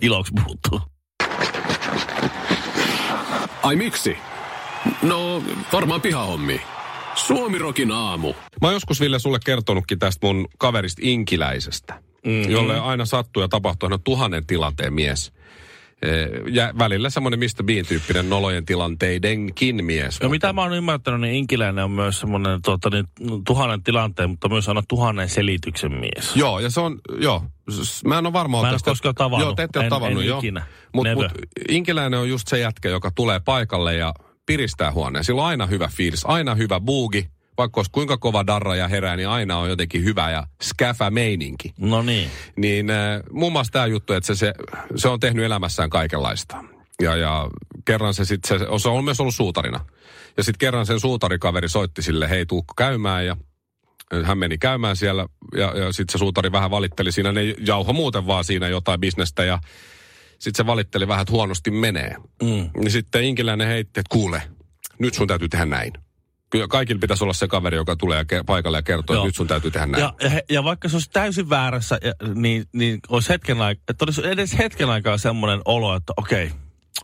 iloksi 0.00 0.32
muuttuu. 0.44 0.80
Ai 3.62 3.76
miksi? 3.76 4.16
No, 5.02 5.42
varmaan 5.72 6.00
pihahommi. 6.00 6.60
Suomirokin 7.14 7.92
aamu. 7.92 8.34
Mä 8.60 8.66
oon 8.66 8.72
joskus 8.72 9.00
Ville 9.00 9.18
sulle 9.18 9.38
kertonutkin 9.44 9.98
tästä 9.98 10.26
mun 10.26 10.48
kaverista 10.58 11.02
Inkiläisestä, 11.04 12.02
mm-hmm. 12.26 12.52
jolle 12.52 12.80
aina 12.80 13.04
sattuu 13.04 13.42
ja 13.42 13.48
tapahtuu, 13.48 13.88
on 13.92 14.02
tuhannen 14.04 14.46
tilanteen 14.46 14.94
mies. 14.94 15.32
Eh, 16.02 16.28
Ja 16.52 16.72
välillä 16.78 17.10
semmoinen 17.10 17.38
Mr. 17.40 17.64
Bean-tyyppinen 17.64 18.30
nolojen 18.30 18.64
tilanteidenkin 18.64 19.84
mies. 19.84 20.18
Ja 20.22 20.28
mitä 20.28 20.52
mä 20.52 20.62
oon 20.62 20.72
ymmärtänyt, 20.72 21.20
niin 21.20 21.34
Inkiläinen 21.34 21.84
on 21.84 21.90
myös 21.90 22.20
semmoinen 22.20 22.62
tuota, 22.62 22.90
niin, 22.90 23.04
tuhannen 23.46 23.82
tilanteen, 23.82 24.30
mutta 24.30 24.48
myös 24.48 24.68
aina 24.68 24.82
tuhannen 24.88 25.28
selityksen 25.28 25.92
mies. 25.92 26.36
Joo, 26.36 26.60
ja 26.60 26.70
se 26.70 26.80
on, 26.80 27.00
joo. 27.20 27.44
Mä 28.04 28.18
en 28.18 28.26
ole 28.26 28.32
varma 28.32 28.56
Mä 28.60 28.66
en 28.68 28.70
ole 28.70 28.74
tästä. 28.74 28.90
koskaan 28.90 29.14
tavannut. 29.14 29.46
Joo, 29.48 29.54
te 29.54 29.62
ette 29.62 29.78
ole 29.78 29.86
En- 29.86 29.90
tavannut, 29.90 30.22
en 30.22 30.28
joo. 30.28 30.38
ikinä. 30.38 30.66
Mutta 30.94 31.08
Never. 31.14 31.28
mut, 31.30 31.38
Inkiläinen 31.68 32.20
on 32.20 32.28
just 32.28 32.48
se 32.48 32.58
jätkä, 32.58 32.88
joka 32.88 33.10
tulee 33.14 33.40
paikalle 33.40 33.94
ja 33.96 34.14
piristää 34.46 34.92
huoneen. 34.92 35.24
Sillä 35.24 35.42
on 35.42 35.48
aina 35.48 35.66
hyvä 35.66 35.88
fiilis, 35.96 36.26
aina 36.26 36.54
hyvä 36.54 36.80
buugi. 36.80 37.28
Vaikka 37.58 37.78
olisi 37.78 37.90
kuinka 37.90 38.16
kova 38.16 38.46
darra 38.46 38.76
ja 38.76 38.88
herää, 38.88 39.16
niin 39.16 39.28
aina 39.28 39.58
on 39.58 39.68
jotenkin 39.68 40.04
hyvä 40.04 40.30
ja 40.30 40.46
skäfä 40.62 41.10
meininki. 41.10 41.74
No 41.78 42.02
niin. 42.02 42.30
Niin 42.56 42.90
äh, 42.90 43.20
muun 43.30 43.52
muassa 43.52 43.72
tämä 43.72 43.86
juttu, 43.86 44.12
että 44.12 44.26
se, 44.26 44.34
se, 44.34 44.52
se 44.96 45.08
on 45.08 45.20
tehnyt 45.20 45.44
elämässään 45.44 45.90
kaikenlaista. 45.90 46.64
Ja, 47.02 47.16
ja 47.16 47.48
kerran 47.84 48.14
se 48.14 48.24
sitten, 48.24 48.58
se, 48.58 48.66
se 48.82 48.88
on 48.88 49.04
myös 49.04 49.20
ollut 49.20 49.34
suutarina. 49.34 49.80
Ja 50.36 50.44
sitten 50.44 50.58
kerran 50.58 50.86
sen 50.86 51.00
suutarikaveri 51.00 51.68
soitti 51.68 52.02
sille, 52.02 52.30
hei 52.30 52.46
tuukko 52.46 52.74
käymään 52.76 53.26
ja 53.26 53.36
hän 54.24 54.38
meni 54.38 54.58
käymään 54.58 54.96
siellä 54.96 55.26
ja, 55.56 55.78
ja 55.78 55.92
sitten 55.92 56.12
se 56.12 56.18
suutari 56.18 56.52
vähän 56.52 56.70
valitteli 56.70 57.12
siinä, 57.12 57.32
ne 57.32 57.40
jauho 57.66 57.92
muuten 57.92 58.26
vaan 58.26 58.44
siinä 58.44 58.68
jotain 58.68 59.00
bisnestä 59.00 59.44
ja 59.44 59.58
sitten 60.38 60.64
se 60.64 60.66
valitteli 60.66 61.08
vähän, 61.08 61.22
että 61.22 61.32
huonosti 61.32 61.70
menee. 61.70 62.16
Mm. 62.42 62.70
Niin 62.76 62.90
sitten 62.90 63.24
Inkiläinen 63.24 63.68
heitti, 63.68 64.00
että 64.00 64.14
kuule, 64.14 64.42
nyt 64.98 65.14
sun 65.14 65.26
täytyy 65.26 65.48
tehdä 65.48 65.64
näin. 65.64 65.92
Kyllä 66.50 66.66
kaikilla 66.68 66.98
pitäisi 67.00 67.24
olla 67.24 67.32
se 67.32 67.48
kaveri, 67.48 67.76
joka 67.76 67.96
tulee 67.96 68.24
paikalle 68.46 68.78
ja 68.78 68.82
kertoo, 68.82 69.16
että 69.16 69.26
nyt 69.26 69.34
sun 69.36 69.46
täytyy 69.46 69.70
tehdä 69.70 69.86
näin. 69.86 70.02
Ja, 70.02 70.14
ja, 70.20 70.40
ja 70.50 70.64
vaikka 70.64 70.88
se 70.88 70.96
olisi 70.96 71.10
täysin 71.10 71.50
väärässä, 71.50 71.98
ja, 72.04 72.12
niin, 72.34 72.64
niin 72.72 72.98
olisi 73.08 73.28
hetken 73.28 73.60
aikaa, 73.60 73.82
että 73.88 74.04
olisi 74.04 74.26
edes 74.26 74.58
hetken 74.58 74.90
aikaa 74.90 75.18
semmoinen 75.18 75.60
olo, 75.64 75.96
että 75.96 76.12
okei, 76.16 76.50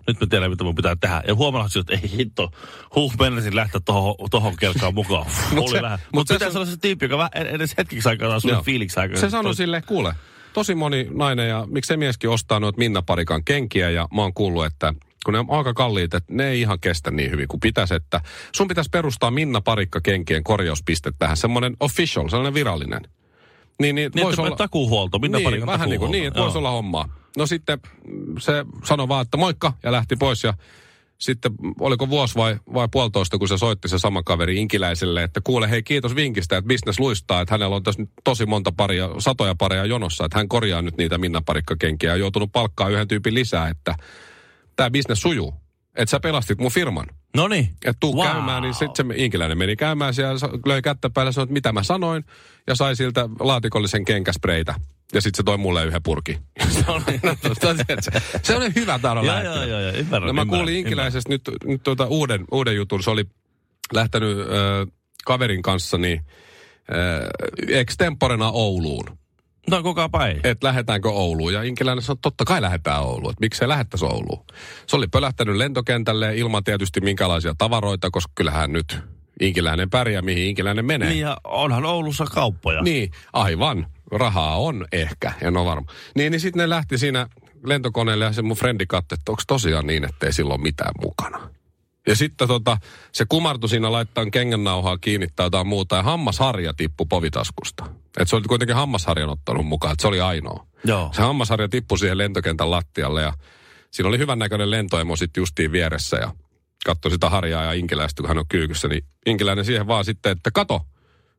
nyt 0.07 0.21
mä 0.21 0.27
tiedän, 0.27 0.51
mitä 0.51 0.65
mun 0.65 0.75
pitää 0.75 0.97
tehdä. 1.01 1.23
Ja 1.29 1.35
huomannut 1.35 1.77
että 1.77 1.93
ei 1.93 2.11
hitto, 2.19 2.51
huh, 2.95 3.15
menisin 3.19 3.57
lähteä 3.57 3.81
tohon, 3.85 4.15
tohon 4.31 4.57
kelkaan 4.57 4.95
mukaan. 4.95 5.27
Mut 5.55 5.65
Oli 5.65 5.77
se- 5.77 5.83
vähän. 5.83 5.99
mut 6.03 6.13
Mutta 6.13 6.35
se- 6.35 6.39
pitäisi 6.39 6.59
olla 6.59 6.67
se 6.67 6.77
tyyppi, 6.77 7.05
joka 7.05 7.19
vähän 7.19 7.31
edes 7.35 7.75
hetkeksi 7.79 8.09
aikaa 8.09 8.29
saa 8.29 8.35
Joo. 8.35 8.41
sulle 8.41 8.65
fiiliksi 8.65 9.01
aikaa. 9.01 9.21
Se 9.21 9.31
sanoi 9.31 9.55
sille, 9.55 9.83
kuule, 9.83 10.15
tosi 10.53 10.75
moni 10.75 11.09
nainen 11.11 11.49
ja 11.49 11.67
miksei 11.71 11.97
mieskin 11.97 12.31
ostaa 12.31 12.61
noita 12.61 12.79
Minna 12.79 13.03
Parikan 13.03 13.45
kenkiä 13.45 13.91
ja 13.91 14.09
mä 14.15 14.23
oon 14.23 14.35
kuullut, 14.35 14.67
että 14.67 14.95
kun 15.25 15.35
ne 15.35 15.39
on 15.39 15.47
aika 15.49 15.75
kalliit, 15.75 16.15
että 16.15 16.35
ne 16.35 16.49
ei 16.49 16.61
ihan 16.61 16.81
kestä 16.81 17.11
niin 17.11 17.31
hyvin 17.31 17.49
kuin 17.49 17.61
pitäisi, 17.61 17.95
että 17.95 18.21
sun 18.55 18.69
pitäisi 18.69 18.91
perustaa 18.91 19.31
Minna 19.31 19.61
Parikka 19.61 20.01
kenkien 20.01 20.45
korjauspiste 20.45 21.13
tähän, 21.19 21.37
semmoinen 21.37 21.77
official, 21.81 22.29
sellainen 22.29 22.55
virallinen. 22.55 23.01
Niin, 23.81 23.95
niin, 23.95 24.13
Niin, 24.15 24.25
voisi 24.25 24.41
olla... 24.41 24.57
takuuhuolto, 24.57 25.19
Minna 25.19 25.39
niin, 25.39 25.45
Parikan 25.45 25.67
vähän 25.67 25.89
niin 25.89 26.01
kuin 26.01 26.13
niin, 26.13 26.27
että 26.27 26.41
voisi 26.41 26.59
olla 26.59 26.71
hommaa. 26.71 27.09
No 27.37 27.47
sitten 27.47 27.79
se 28.39 28.65
sanoi 28.85 29.09
vaan, 29.09 29.23
että 29.23 29.37
moikka 29.37 29.73
ja 29.83 29.93
lähti 29.93 30.17
pois 30.17 30.45
ja 30.45 30.55
sitten 31.19 31.53
oliko 31.81 32.09
vuosi 32.09 32.35
vai, 32.35 32.57
vai 32.75 32.89
puolitoista, 32.93 33.39
kun 33.39 33.49
se 33.49 33.59
soitti 33.59 33.89
se 33.89 33.99
sama 33.99 34.23
kaveri 34.23 34.57
Inkiläiselle, 34.57 35.23
että 35.23 35.41
kuule 35.45 35.71
hei 35.71 35.83
kiitos 35.83 36.15
vinkistä, 36.15 36.57
että 36.57 36.69
business 36.69 37.01
luistaa, 37.01 37.41
että 37.41 37.55
hänellä 37.55 37.77
on 37.77 37.83
tässä 37.83 38.03
nyt 38.03 38.11
tosi 38.25 38.47
monta 38.47 38.73
paria, 38.77 39.09
satoja 39.19 39.55
pareja 39.55 39.85
jonossa, 39.85 40.25
että 40.25 40.39
hän 40.39 40.49
korjaa 40.49 40.83
nyt 40.83 40.97
niitä 40.97 41.19
Minna 41.19 41.43
Parikka-kenkiä 41.47 42.11
ja 42.11 42.15
on 42.15 42.21
joutunut 42.21 42.53
palkkaa 42.53 42.89
yhden 42.89 43.09
tyypin 43.09 43.35
lisää, 43.35 43.69
että 43.69 43.95
tämä 44.77 44.91
business 44.91 45.23
sujuu. 45.23 45.55
Että 45.97 46.11
sä 46.11 46.21
pelastit 46.21 46.59
mun 46.59 46.71
firman. 46.71 47.07
No 47.37 47.49
niin. 47.49 47.65
Että 47.65 47.97
tuu 48.01 48.17
Wow. 48.17 48.27
käymään, 48.27 48.63
niin 48.63 48.75
sitten 48.75 49.07
se 49.07 49.15
Inkiläinen 49.17 49.59
meni 49.59 49.77
käymään 49.77 50.15
siellä, 50.15 50.35
löi 50.67 50.83
kättä 50.83 51.11
päälle 51.11 51.29
ja 51.29 51.33
sanoi, 51.33 51.45
että 51.45 51.53
mitä 51.53 51.73
mä 51.73 51.83
sanoin, 51.83 52.25
ja 52.67 52.75
sai 52.75 52.97
siltä 52.97 53.29
laatikollisen 53.41 54.05
kenkäspreitä. 54.05 54.75
Ja 55.13 55.21
sitten 55.21 55.37
se 55.37 55.43
toi 55.43 55.59
mulle 55.59 55.85
yhden 55.85 56.03
purki. 56.03 56.39
se, 56.69 56.85
on, 56.89 57.03
se 58.43 58.57
on 58.57 58.75
hyvä 58.75 58.99
tarina. 58.99 59.43
Joo, 59.43 59.55
joo, 59.55 59.65
joo, 59.65 59.81
joo, 59.81 59.93
ymmärrän, 59.93 60.27
No 60.27 60.33
mä 60.33 60.43
ymmärrän, 60.43 60.49
kuulin 60.49 60.77
Inkiläisestä 60.77 61.29
nyt, 61.29 61.43
nyt 61.65 61.83
tuota 61.83 62.07
uuden, 62.07 62.45
uuden 62.53 62.77
jutun. 62.77 63.03
Se 63.03 63.11
oli 63.11 63.25
lähtenyt 63.93 64.39
äh, 64.39 64.47
kaverin 65.25 65.63
kanssa 65.63 65.99
niin, 65.99 66.21
äh, 66.93 67.79
extemporena 67.79 68.51
Ouluun. 68.51 69.19
No 69.71 69.83
kukaapa 69.83 70.27
ei. 70.27 70.41
Että 70.45 70.67
lähdetäänkö 70.67 71.11
Ouluun. 71.11 71.53
Ja 71.53 71.63
Inkiläinen 71.63 72.03
sanoi, 72.03 72.15
että 72.15 72.23
totta 72.23 72.45
kai 72.45 72.63
lähdetään 72.63 73.03
Ouluun. 73.03 73.31
Että 73.31 73.41
miksei 73.41 73.69
lähettäisi 73.69 74.05
Ouluun. 74.05 74.45
Se 74.87 74.97
oli 74.97 75.07
pölähtänyt 75.07 75.57
lentokentälle 75.57 76.37
ilman 76.37 76.65
tietysti 76.65 77.01
minkälaisia 77.01 77.55
tavaroita, 77.59 78.11
koska 78.11 78.33
kyllähän 78.35 78.73
nyt 78.73 78.99
Inkiläinen 79.41 79.91
pärjää, 79.91 80.23
mihin 80.23 80.49
Inkiläinen 80.49 80.85
menee. 80.85 81.09
Niin 81.09 81.21
ja 81.21 81.37
onhan 81.45 81.85
Oulussa 81.85 82.25
kauppoja. 82.25 82.83
Niin, 82.83 83.11
aivan. 83.33 83.87
Rahaa 84.13 84.57
on 84.57 84.87
ehkä, 84.93 85.33
en 85.43 85.57
ole 85.57 85.67
varma. 85.67 85.93
Niin, 86.15 86.31
niin 86.31 86.41
sitten 86.41 86.61
ne 86.61 86.69
lähti 86.69 86.99
siinä 86.99 87.29
lentokoneelle 87.67 88.25
ja 88.25 88.33
se 88.33 88.43
mun 88.43 88.57
frendi 88.57 88.87
katsoi, 88.87 89.17
että 89.17 89.33
onko 89.33 89.43
tosiaan 89.47 89.87
niin, 89.87 90.05
että 90.05 90.27
ei 90.27 90.33
silloin 90.33 90.63
mitään 90.63 90.93
mukana. 91.03 91.51
Ja 92.07 92.17
sitten 92.17 92.49
tota, 92.49 92.79
se 93.13 93.25
kumartui 93.29 93.69
siinä 93.69 93.93
laittaa 93.93 94.31
kengännauhaa 94.31 94.99
kiinni 94.99 95.27
tai 95.37 95.47
jotain 95.47 95.67
muuta 95.67 95.97
ja 95.97 96.03
hammasharja 96.03 96.75
tippui 96.75 97.07
povitaskusta. 97.09 97.85
Et 98.19 98.29
se 98.29 98.37
oli 98.37 98.45
kuitenkin 98.49 98.77
hammasharjan 98.77 99.29
ottanut 99.29 99.67
mukaan, 99.67 99.93
että 99.93 100.03
se 100.03 100.09
oli 100.09 100.21
ainoa. 100.21 100.67
Joo. 100.85 101.11
Se 101.13 101.23
hammasharja 101.23 101.69
tippui 101.69 101.99
siihen 101.99 102.19
lentokentän 102.19 102.71
lattialle 102.71 103.23
ja 103.23 103.33
siinä 103.91 104.09
oli 104.09 104.19
hyvännäköinen 104.19 104.71
lentoemo 104.71 105.17
sitten 105.17 105.41
justiin 105.41 105.73
vieressä 105.73 106.17
ja 106.17 106.33
katsoi 106.85 107.11
sitä 107.11 107.31
harjaa 107.31 107.65
ja 107.65 107.73
Inkiläistä, 107.73 108.23
kun 108.23 108.29
hän 108.29 108.39
on 108.39 108.49
kyykyssä, 108.49 108.89
niin 108.89 109.05
Inkiläinen 109.27 109.65
siihen 109.65 109.87
vaan 109.87 110.05
sitten, 110.05 110.33
että 110.33 110.51
kato, 110.51 110.81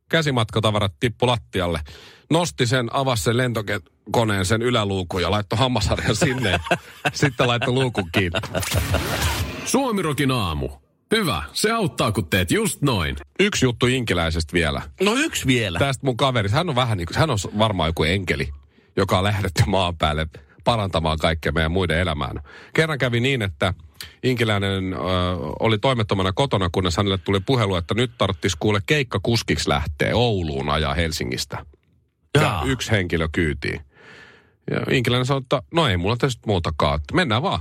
käsimatkatavarat 0.10 0.94
tippu 1.00 1.28
lattialle. 1.28 1.80
Nosti 2.32 2.68
sen, 2.68 2.90
avasi 2.94 3.24
sen 3.24 3.38
lentokoneen 3.38 4.46
sen 4.46 4.62
yläluukun 4.62 5.22
ja 5.22 5.32
laittoi 5.32 5.60
hammasharjan 5.60 6.16
sinne. 6.16 6.60
sitten 7.14 7.48
laittoi 7.48 7.74
luukun 7.74 8.10
kiinni. 8.12 8.40
Suomirokin 9.66 10.32
aamu. 10.32 10.70
Hyvä, 11.12 11.44
se 11.54 11.72
auttaa 11.72 12.12
kun 12.12 12.28
teet 12.28 12.52
just 12.52 12.82
noin. 12.82 13.16
Yksi 13.40 13.66
juttu 13.66 13.86
Inkiläisestä 13.86 14.54
vielä. 14.54 14.82
No 15.02 15.14
yksi 15.16 15.48
vielä. 15.48 15.80
Tästä 15.80 16.06
mun 16.06 16.18
kaveri, 16.18 16.50
hän 16.50 16.70
on 16.70 16.76
vähän 16.76 16.98
niin 16.98 17.06
kuin, 17.08 17.18
hän 17.18 17.30
on 17.30 17.38
varmaan 17.58 17.90
joku 17.90 18.04
enkeli, 18.04 18.50
joka 18.96 19.18
on 19.18 19.24
lähdetty 19.24 19.64
maan 19.68 19.98
päälle 19.98 20.28
parantamaan 20.64 21.18
kaikkea 21.18 21.52
meidän 21.52 21.72
muiden 21.72 22.00
elämään. 22.00 22.40
Kerran 22.74 22.98
kävi 22.98 23.20
niin, 23.20 23.42
että 23.42 23.74
Inkiläinen 24.24 24.94
ö, 24.94 24.98
oli 25.60 25.78
toimettomana 25.78 26.34
kotona, 26.34 26.70
kunnes 26.72 26.98
hänelle 26.98 27.18
tuli 27.18 27.40
puhelu, 27.40 27.76
että 27.76 27.94
nyt 27.94 28.12
tarvitsisi 28.18 28.58
kuule 28.60 28.80
keikkakuskiksi 28.86 29.70
lähteä 29.70 30.16
Ouluun 30.16 30.70
ajaa 30.70 30.94
Helsingistä. 30.94 31.66
Ja 32.36 32.42
Jaa. 32.42 32.64
yksi 32.66 32.92
henkilö 32.92 33.30
kyytiin. 33.32 33.82
Ja 34.72 34.96
Inkiläinen 34.96 35.26
sanoi, 35.26 35.42
että 35.42 35.62
no 35.72 35.88
ei 35.88 35.98
mulla 35.98 36.18
tietysti 36.18 36.44
muutakaan, 36.48 36.96
että 36.96 37.16
mennään 37.16 37.42
vaan. 37.42 37.60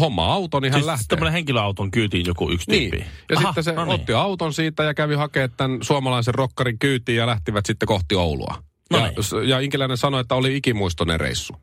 Homma 0.00 0.32
auto, 0.32 0.60
niin 0.60 0.72
hän 0.72 0.80
Siis 0.80 0.86
lähtee. 0.86 1.06
tämmöinen 1.08 1.32
henkilöauton 1.32 1.90
kyytiin 1.90 2.26
joku 2.26 2.50
yksi 2.50 2.66
tyyppi. 2.70 2.96
Niin. 2.96 3.06
Ja 3.30 3.38
Aha, 3.38 3.46
sitten 3.48 3.64
se 3.64 3.72
no 3.72 3.84
niin. 3.84 3.94
otti 3.94 4.12
auton 4.12 4.52
siitä 4.52 4.84
ja 4.84 4.94
kävi 4.94 5.14
hakemaan 5.14 5.50
tämän 5.56 5.78
suomalaisen 5.82 6.34
rokkarin 6.34 6.78
kyytiin 6.78 7.18
ja 7.18 7.26
lähtivät 7.26 7.66
sitten 7.66 7.86
kohti 7.86 8.14
Oulua. 8.14 8.62
No 8.90 8.98
ja, 8.98 9.04
niin. 9.06 9.48
ja 9.48 9.60
Inkiläinen 9.60 9.96
sanoi, 9.96 10.20
että 10.20 10.34
oli 10.34 10.56
ikimuistoinen 10.56 11.20
reissu. 11.20 11.56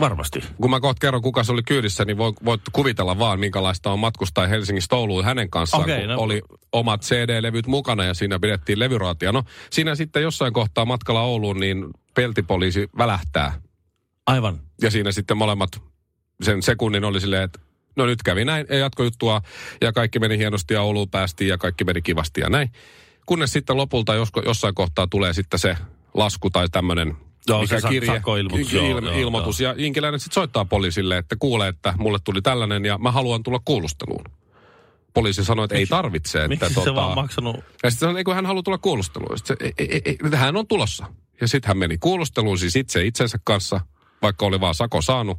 Varmasti. 0.00 0.44
Kun 0.60 0.70
mä 0.70 0.80
kohta 0.80 1.00
kerron, 1.00 1.22
kuka 1.22 1.44
se 1.44 1.52
oli 1.52 1.62
kyydissä, 1.62 2.04
niin 2.04 2.18
voit, 2.18 2.36
voit 2.44 2.60
kuvitella 2.72 3.18
vaan, 3.18 3.40
minkälaista 3.40 3.92
on 3.92 3.98
matkustaa 3.98 4.46
Helsingistä 4.46 4.96
Ouluun 4.96 5.24
hänen 5.24 5.50
kanssaan, 5.50 5.82
Okei, 5.82 6.00
kun 6.00 6.08
no. 6.08 6.20
oli 6.20 6.42
omat 6.72 7.02
CD-levyt 7.02 7.66
mukana 7.66 8.04
ja 8.04 8.14
siinä 8.14 8.38
pidettiin 8.38 8.78
levyraatia. 8.78 9.32
No 9.32 9.42
siinä 9.70 9.94
sitten 9.94 10.22
jossain 10.22 10.52
kohtaa 10.52 10.84
matkalla 10.84 11.22
Ouluun, 11.22 11.60
niin 11.60 11.84
peltipoliisi 12.14 12.88
välähtää. 12.98 13.60
Aivan. 14.26 14.60
Ja 14.82 14.90
siinä 14.90 15.12
sitten 15.12 15.36
molemmat 15.36 15.70
sen 16.42 16.62
sekunnin 16.62 17.04
oli 17.04 17.20
silleen, 17.20 17.42
että 17.42 17.60
no 17.96 18.06
nyt 18.06 18.22
kävi 18.22 18.44
näin, 18.44 18.66
ei 18.68 18.80
jatkojuttua 18.80 19.42
ja 19.80 19.92
kaikki 19.92 20.18
meni 20.18 20.38
hienosti 20.38 20.74
ja 20.74 20.82
Ouluun 20.82 21.10
päästiin 21.10 21.48
ja 21.48 21.58
kaikki 21.58 21.84
meni 21.84 22.02
kivasti 22.02 22.40
ja 22.40 22.48
näin. 22.50 22.70
Kunnes 23.26 23.52
sitten 23.52 23.76
lopulta 23.76 24.14
josko, 24.14 24.42
jossain 24.46 24.74
kohtaa 24.74 25.06
tulee 25.06 25.32
sitten 25.32 25.58
se 25.58 25.76
lasku 26.14 26.50
tai 26.50 26.68
tämmöinen 26.68 27.16
Joo, 27.48 27.60
mikä 27.60 27.80
se 27.80 27.88
kirje, 27.88 28.06
sakkoilmoitus, 28.14 28.72
il- 28.72 28.76
joo, 28.76 28.98
il- 28.98 29.04
joo, 29.04 29.18
ilmoitus. 29.18 29.60
Ja 29.60 29.74
Inkiläinen 29.76 30.20
sitten 30.20 30.34
soittaa 30.34 30.64
poliisille, 30.64 31.18
että 31.18 31.36
kuulee, 31.38 31.68
että 31.68 31.94
mulle 31.98 32.18
tuli 32.24 32.42
tällainen 32.42 32.84
ja 32.84 32.98
mä 32.98 33.12
haluan 33.12 33.42
tulla 33.42 33.60
kuulusteluun. 33.64 34.24
Poliisi 35.14 35.44
sanoi, 35.44 35.64
että 35.64 35.76
ei 35.76 35.86
tarvitse. 35.86 36.38
Että 36.44 36.48
Miksi 36.66 36.84
se 36.84 36.94
vaan 36.94 37.14
maksanut? 37.14 37.56
ja 37.82 37.90
sitten 37.90 38.08
sanoi, 38.08 38.24
kun 38.24 38.34
hän 38.34 38.46
haluaa 38.46 38.62
tulla 38.62 38.78
kuulusteluun. 38.78 39.38
Sitten 39.38 39.56
se, 39.60 39.72
ei, 39.78 39.90
ei, 39.94 40.02
ei, 40.04 40.18
hän 40.34 40.56
on 40.56 40.66
tulossa. 40.66 41.06
Ja 41.40 41.48
sitten 41.48 41.68
hän 41.68 41.78
meni 41.78 41.98
kuulusteluun 41.98 42.58
siis 42.58 42.76
itse 42.76 43.04
itsensä 43.04 43.38
kanssa, 43.44 43.80
vaikka 44.22 44.46
oli 44.46 44.60
vaan 44.60 44.74
sako 44.74 45.02
saanut. 45.02 45.38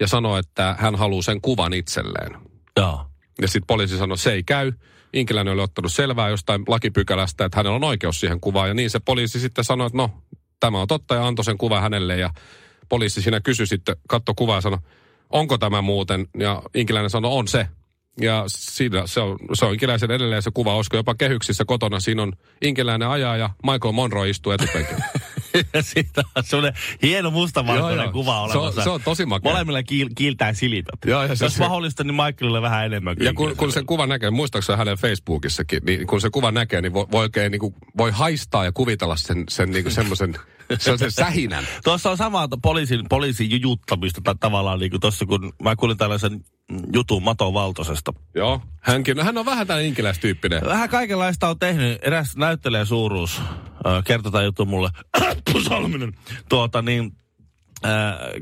Ja 0.00 0.08
sanoi, 0.08 0.38
että 0.38 0.76
hän 0.78 0.94
haluaa 0.94 1.22
sen 1.22 1.40
kuvan 1.40 1.72
itselleen. 1.72 2.36
Joo. 2.76 3.06
Ja 3.40 3.48
sitten 3.48 3.66
poliisi 3.66 3.98
sanoi, 3.98 4.18
se 4.18 4.32
ei 4.32 4.42
käy. 4.42 4.72
Inkiläinen 5.12 5.54
oli 5.54 5.62
ottanut 5.62 5.92
selvää 5.92 6.28
jostain 6.28 6.62
lakipykälästä, 6.68 7.44
että 7.44 7.58
hänellä 7.58 7.76
on 7.76 7.84
oikeus 7.84 8.20
siihen 8.20 8.40
kuvaan. 8.40 8.68
Ja 8.68 8.74
niin 8.74 8.90
se 8.90 9.00
poliisi 9.00 9.40
sitten 9.40 9.64
sanoi, 9.64 9.86
että 9.86 9.96
no, 9.96 10.10
tämä 10.60 10.80
on 10.80 10.88
totta 10.88 11.14
ja 11.14 11.26
antoi 11.26 11.44
sen 11.44 11.58
kuvan 11.58 11.82
hänelle. 11.82 12.16
Ja 12.16 12.30
poliisi 12.88 13.22
siinä 13.22 13.40
kysyi 13.40 13.66
sitten, 13.66 13.96
katso 14.08 14.34
kuvaa 14.34 14.56
ja 14.56 14.60
sanoi, 14.60 14.78
onko 15.30 15.58
tämä 15.58 15.82
muuten? 15.82 16.26
Ja 16.38 16.62
Inkiläinen 16.74 17.10
sanoi, 17.10 17.32
on 17.32 17.48
se. 17.48 17.68
Ja 18.20 18.44
siinä 18.46 19.06
se 19.06 19.20
on, 19.20 19.38
se 19.52 19.64
on 19.64 19.72
Inkiläisen 19.72 20.10
edelleen 20.10 20.42
se 20.42 20.50
kuva, 20.54 20.74
olisiko 20.74 20.96
jopa 20.96 21.14
kehyksissä 21.14 21.64
kotona. 21.64 22.00
Siinä 22.00 22.22
on 22.22 22.32
Inkiläinen 22.62 23.08
ajaa 23.08 23.36
ja 23.36 23.50
Michael 23.62 23.92
Monroe 23.92 24.28
istuu 24.28 24.52
etupenkillä. 24.52 25.04
Siitä 25.80 26.22
on 26.36 26.44
semmoinen 26.44 26.80
hieno 27.02 27.30
mustavalkoinen 27.30 28.12
kuva 28.12 28.32
Se 28.32 28.58
on- 28.58 28.58
olemassa. 28.64 28.82
se 28.82 28.90
on 28.90 29.00
tosi 29.04 29.26
makea. 29.26 29.52
Molemmilla 29.52 29.82
kiil, 29.82 30.08
kiiltää 30.14 30.52
silmät. 30.52 30.84
Joo, 31.06 31.22
ja 31.22 31.34
se- 31.36 31.44
Jos 31.44 31.54
se- 31.54 31.62
mahdollista, 31.62 32.04
niin 32.04 32.14
Michaelille 32.14 32.62
vähän 32.62 32.86
enemmän. 32.86 33.16
Ja 33.20 33.32
kun, 33.32 33.56
kun 33.56 33.72
sen 33.72 33.86
kuvan 33.86 34.08
näkee, 34.08 34.30
muistaakseni 34.30 34.78
hänen 34.78 34.96
Facebookissakin, 34.98 35.80
niin 35.86 36.06
kun 36.06 36.20
se 36.20 36.30
kuva 36.30 36.50
näkee, 36.50 36.80
niin 36.80 36.92
voi, 36.92 37.06
voi 37.12 37.20
oikein 37.22 37.52
niin 37.52 37.60
kuin, 37.60 37.74
voi 37.98 38.10
haistaa 38.10 38.64
ja 38.64 38.72
kuvitella 38.72 39.16
sen, 39.16 39.44
sen 39.48 39.70
niin 39.70 39.90
semmoisen 39.90 40.34
sen 40.78 41.10
sähinän. 41.10 41.64
Tuossa 41.84 42.10
on 42.10 42.16
samaa 42.16 42.48
poliisin, 42.62 43.00
poliisin 43.08 43.50
jujuttamista 43.50 44.20
tai 44.24 44.34
tavallaan 44.40 44.78
niin 44.78 44.90
kuin 44.90 45.00
tuossa, 45.00 45.26
kun 45.26 45.52
mä 45.62 45.76
kuulin 45.76 45.96
tällaisen 45.98 46.40
jutun 46.94 47.22
Mato 47.22 47.52
Valtosesta. 47.54 48.12
Joo. 48.34 48.60
Hänkin, 48.82 49.20
hän 49.20 49.38
on 49.38 49.46
vähän 49.46 49.66
tällainen 49.66 49.88
inkiläistyyppinen. 49.88 50.60
Vähän 50.64 50.88
kaikenlaista 50.88 51.48
on 51.48 51.58
tehnyt. 51.58 51.98
Eräs 52.02 52.36
näyttelijä 52.36 52.84
suuruus 52.84 53.40
kertoi 54.04 54.32
tämän 54.32 54.44
jutun 54.44 54.68
mulle. 54.68 54.90
Salminen. 55.68 56.12
Tuota 56.48 56.82
niin, 56.82 57.12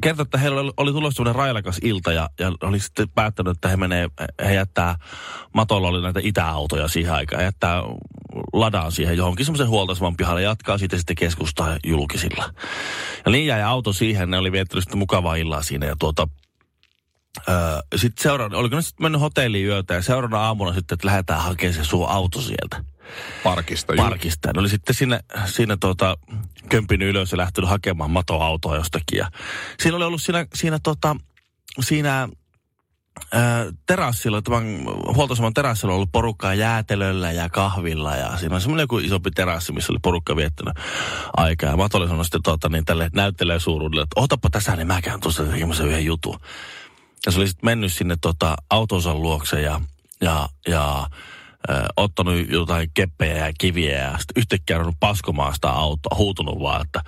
kertoi, 0.03 0.23
että 0.23 0.39
heillä 0.39 0.61
oli, 0.77 0.93
tulossa 0.93 1.17
semmoinen 1.17 1.35
railakas 1.35 1.79
ilta 1.83 2.13
ja, 2.13 2.31
ja 2.41 2.53
oli 2.63 2.81
sitten 2.81 3.11
päättänyt, 3.11 3.57
että 3.57 3.69
he 3.69 3.77
menee, 3.77 4.09
he 4.45 4.55
jättää, 4.55 4.97
Matolla 5.53 5.89
oli 5.89 6.03
näitä 6.03 6.21
itäautoja 6.23 6.89
siihen 6.89 7.13
aikaan, 7.13 7.45
jättää 7.45 7.83
ladaan 8.53 8.93
siihen 8.93 9.17
johonkin 9.17 9.47
semmoisen 9.47 9.69
huoltoaseman 9.69 10.17
pihalle 10.17 10.43
ja 10.43 10.49
jatkaa 10.49 10.79
siitä 10.79 10.97
sitten 10.97 11.17
keskustaa 11.17 11.77
julkisilla. 11.85 12.55
Ja 13.25 13.33
niin 13.33 13.47
jäi 13.47 13.63
auto 13.63 13.93
siihen, 13.93 14.31
ne 14.31 14.39
oli 14.39 14.53
viettänyt 14.53 14.85
sitten 14.85 14.99
mukavaa 14.99 15.35
illaa 15.35 15.63
siinä 15.63 15.87
ja 15.87 15.97
tuota, 15.99 16.29
sitten 17.97 18.23
seuraavana, 18.23 18.59
oliko 18.59 18.77
ne 18.77 18.83
sitten 18.83 19.05
mennyt 19.05 19.21
hotelliin 19.21 19.67
yötä 19.67 19.95
ja 19.95 20.03
seuraavana 20.03 20.43
aamuna 20.43 20.75
sitten, 20.75 20.97
että 20.97 21.07
lähdetään 21.07 21.43
hakemaan 21.43 21.75
se 21.75 21.85
sun 21.85 22.09
auto 22.09 22.41
sieltä. 22.41 22.94
Parkista. 23.45 23.95
juu. 23.95 24.05
Parkista. 24.05 24.51
Ne 24.55 24.61
oli 24.61 24.69
sitten 24.69 24.95
siinä, 24.95 25.21
siinä 25.45 25.77
tuota, 25.77 26.17
kömpinyt 26.69 27.09
ylös 27.09 27.33
ja 27.33 27.39
lähtenyt 27.39 27.71
hakemaan 27.71 28.11
matoautoa 28.11 28.77
jostakin. 28.77 29.19
Ja 29.19 29.31
siinä 29.81 29.97
oli 29.97 30.05
ollut 30.05 30.23
siinä, 30.23 30.47
siinä, 30.55 30.79
tota, 30.83 31.17
siinä 31.81 32.29
ää, 33.33 33.67
terassilla, 33.87 34.43
tämän 34.43 34.65
huoltoaseman 35.15 35.55
terassilla 35.55 35.93
on 35.93 35.97
ollut 35.97 36.13
porukkaa 36.13 36.55
jäätelöllä 36.55 37.33
ja 37.33 37.49
kahvilla 37.49 38.17
ja 38.17 38.37
siinä 38.37 38.55
on 38.55 38.61
semmoinen 38.61 38.85
joku 38.85 38.99
isompi 38.99 39.31
terassi, 39.31 39.73
missä 39.73 39.93
oli 39.93 39.99
porukka 40.03 40.37
viettänyt 40.37 40.75
aikaa. 41.37 41.71
Ja 41.71 41.77
Mato 41.77 41.99
oli 41.99 42.07
sanonut 42.07 42.27
sitten 42.27 42.43
tota, 42.43 42.69
niin 42.69 42.85
tälle 42.85 43.11
näyttelee 43.15 43.61
suuruudelle, 43.61 44.03
että 44.03 44.21
otapa 44.21 44.51
tässä, 44.51 44.77
niin 44.77 44.87
mä 44.87 45.03
käyn 45.03 45.21
tuossa 45.21 45.45
tekemässä 45.45 45.85
yhden 45.85 46.05
jutun. 46.05 46.41
Ja 47.27 47.33
se 47.33 47.39
oli 47.39 47.49
sitten 47.49 47.67
mennyt 47.67 47.93
sinne 47.93 48.17
tota, 48.21 48.57
autonsa 48.71 49.15
luokse 49.15 49.61
ja, 49.61 49.81
ja, 50.21 50.49
ja 50.69 51.07
ö, 51.71 51.85
ottanut 51.97 52.49
jotain 52.49 52.91
keppejä 52.95 53.47
ja 53.47 53.53
kiviä 53.59 53.99
ja 53.99 54.11
sitten 54.19 54.41
yhtäkkiä 54.41 54.77
ruvennut 54.77 55.01
paskomaan 55.01 55.55
sitä 55.55 55.71
autoa, 55.71 56.17
huutunut 56.19 56.61
vaan, 56.61 56.83
että 56.83 57.03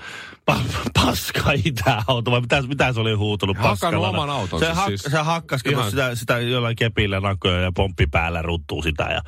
pa, 0.45 0.61
paska 0.95 1.53
itäauto, 1.64 2.31
vai 2.31 2.40
mitä, 2.40 2.62
mitä 2.62 2.92
se 2.92 3.01
oli 3.01 3.12
huutunut 3.12 3.57
paskalla? 3.62 4.09
oman 4.09 4.31
autonsa 4.31 4.66
se, 4.66 4.73
hak, 4.73 4.88
siis. 4.88 5.03
se 5.03 5.19
hakkas 5.19 5.61
Ihan- 5.71 5.90
sitä, 5.90 6.14
sitä 6.14 6.38
jollain 6.38 6.77
kepillä 6.77 7.21
nakoja 7.21 7.61
ja 7.61 7.73
pomppi 7.73 8.07
päällä 8.07 8.42
ruttuu 8.42 8.83
sitä 8.83 9.03
ja, 9.05 9.23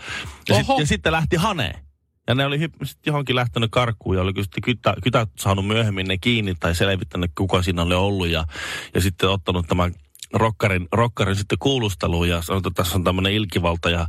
ja, 0.49 0.55
sit, 0.55 0.67
ja 0.79 0.87
sitten 0.87 1.13
lähti 1.13 1.37
haneen. 1.37 1.89
Ja 2.29 2.35
ne 2.35 2.47
oli 2.47 2.59
hyp- 2.59 2.85
sit 2.87 2.99
johonkin 3.07 3.37
lähtenyt 3.37 3.71
karkuun 3.71 4.17
ja 4.17 4.23
oli 4.23 4.33
sitten 4.43 4.63
kytä, 4.63 4.95
kytät 5.03 5.29
saanut 5.39 5.67
myöhemmin 5.67 6.07
ne 6.07 6.19
kiinni 6.19 6.55
tai 6.55 6.75
selvittänyt, 6.75 7.31
kuka 7.39 7.63
siinä 7.63 7.83
oli 7.83 7.95
ollut. 7.95 8.29
Ja, 8.29 8.45
ja 8.95 9.01
sitten 9.01 9.29
ottanut 9.29 9.67
tämän 9.69 9.95
rokkarin, 10.35 10.89
rokkarin 10.93 11.37
sitten 11.37 11.59
kuulusteluun 11.59 12.29
ja 12.29 12.43
sanoi, 12.43 12.59
että 12.59 12.71
tässä 12.75 12.97
on 12.97 13.05
tämmöinen 13.05 13.33
ilkivalta 13.33 13.91
ja 13.91 14.07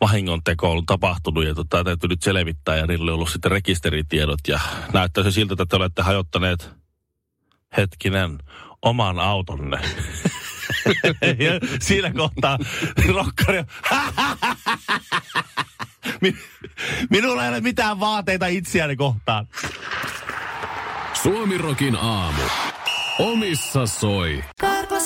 vahingonteko 0.00 0.70
ollut 0.70 0.86
tapahtunut 0.86 1.44
ja 1.44 1.54
tota, 1.54 1.84
täytyy 1.84 2.08
nyt 2.08 2.22
selvittää 2.22 2.76
ja 2.76 2.86
niillä 2.86 3.02
oli 3.02 3.12
ollut 3.12 3.30
sitten 3.30 3.50
rekisteritiedot 3.50 4.40
ja 4.48 4.60
näyttää 4.92 5.24
se 5.24 5.30
siltä, 5.30 5.52
että 5.52 5.66
te 5.66 5.76
olette 5.76 6.02
hajottaneet 6.02 6.70
hetkinen 7.76 8.38
oman 8.82 9.18
autonne. 9.18 9.78
ja 11.38 11.52
siinä 11.86 12.12
kohtaa 12.12 12.58
rokkari 13.14 13.58
on, 13.58 13.66
Mi- 16.20 16.36
Minulla 17.10 17.42
ei 17.42 17.48
ole 17.48 17.60
mitään 17.60 18.00
vaateita 18.00 18.46
itseäni 18.46 18.96
kohtaan. 18.96 19.48
Suomirokin 21.22 21.96
aamu. 21.96 22.42
Omissa 23.18 23.86
soi. 23.86 24.44
Karklas 24.60 24.91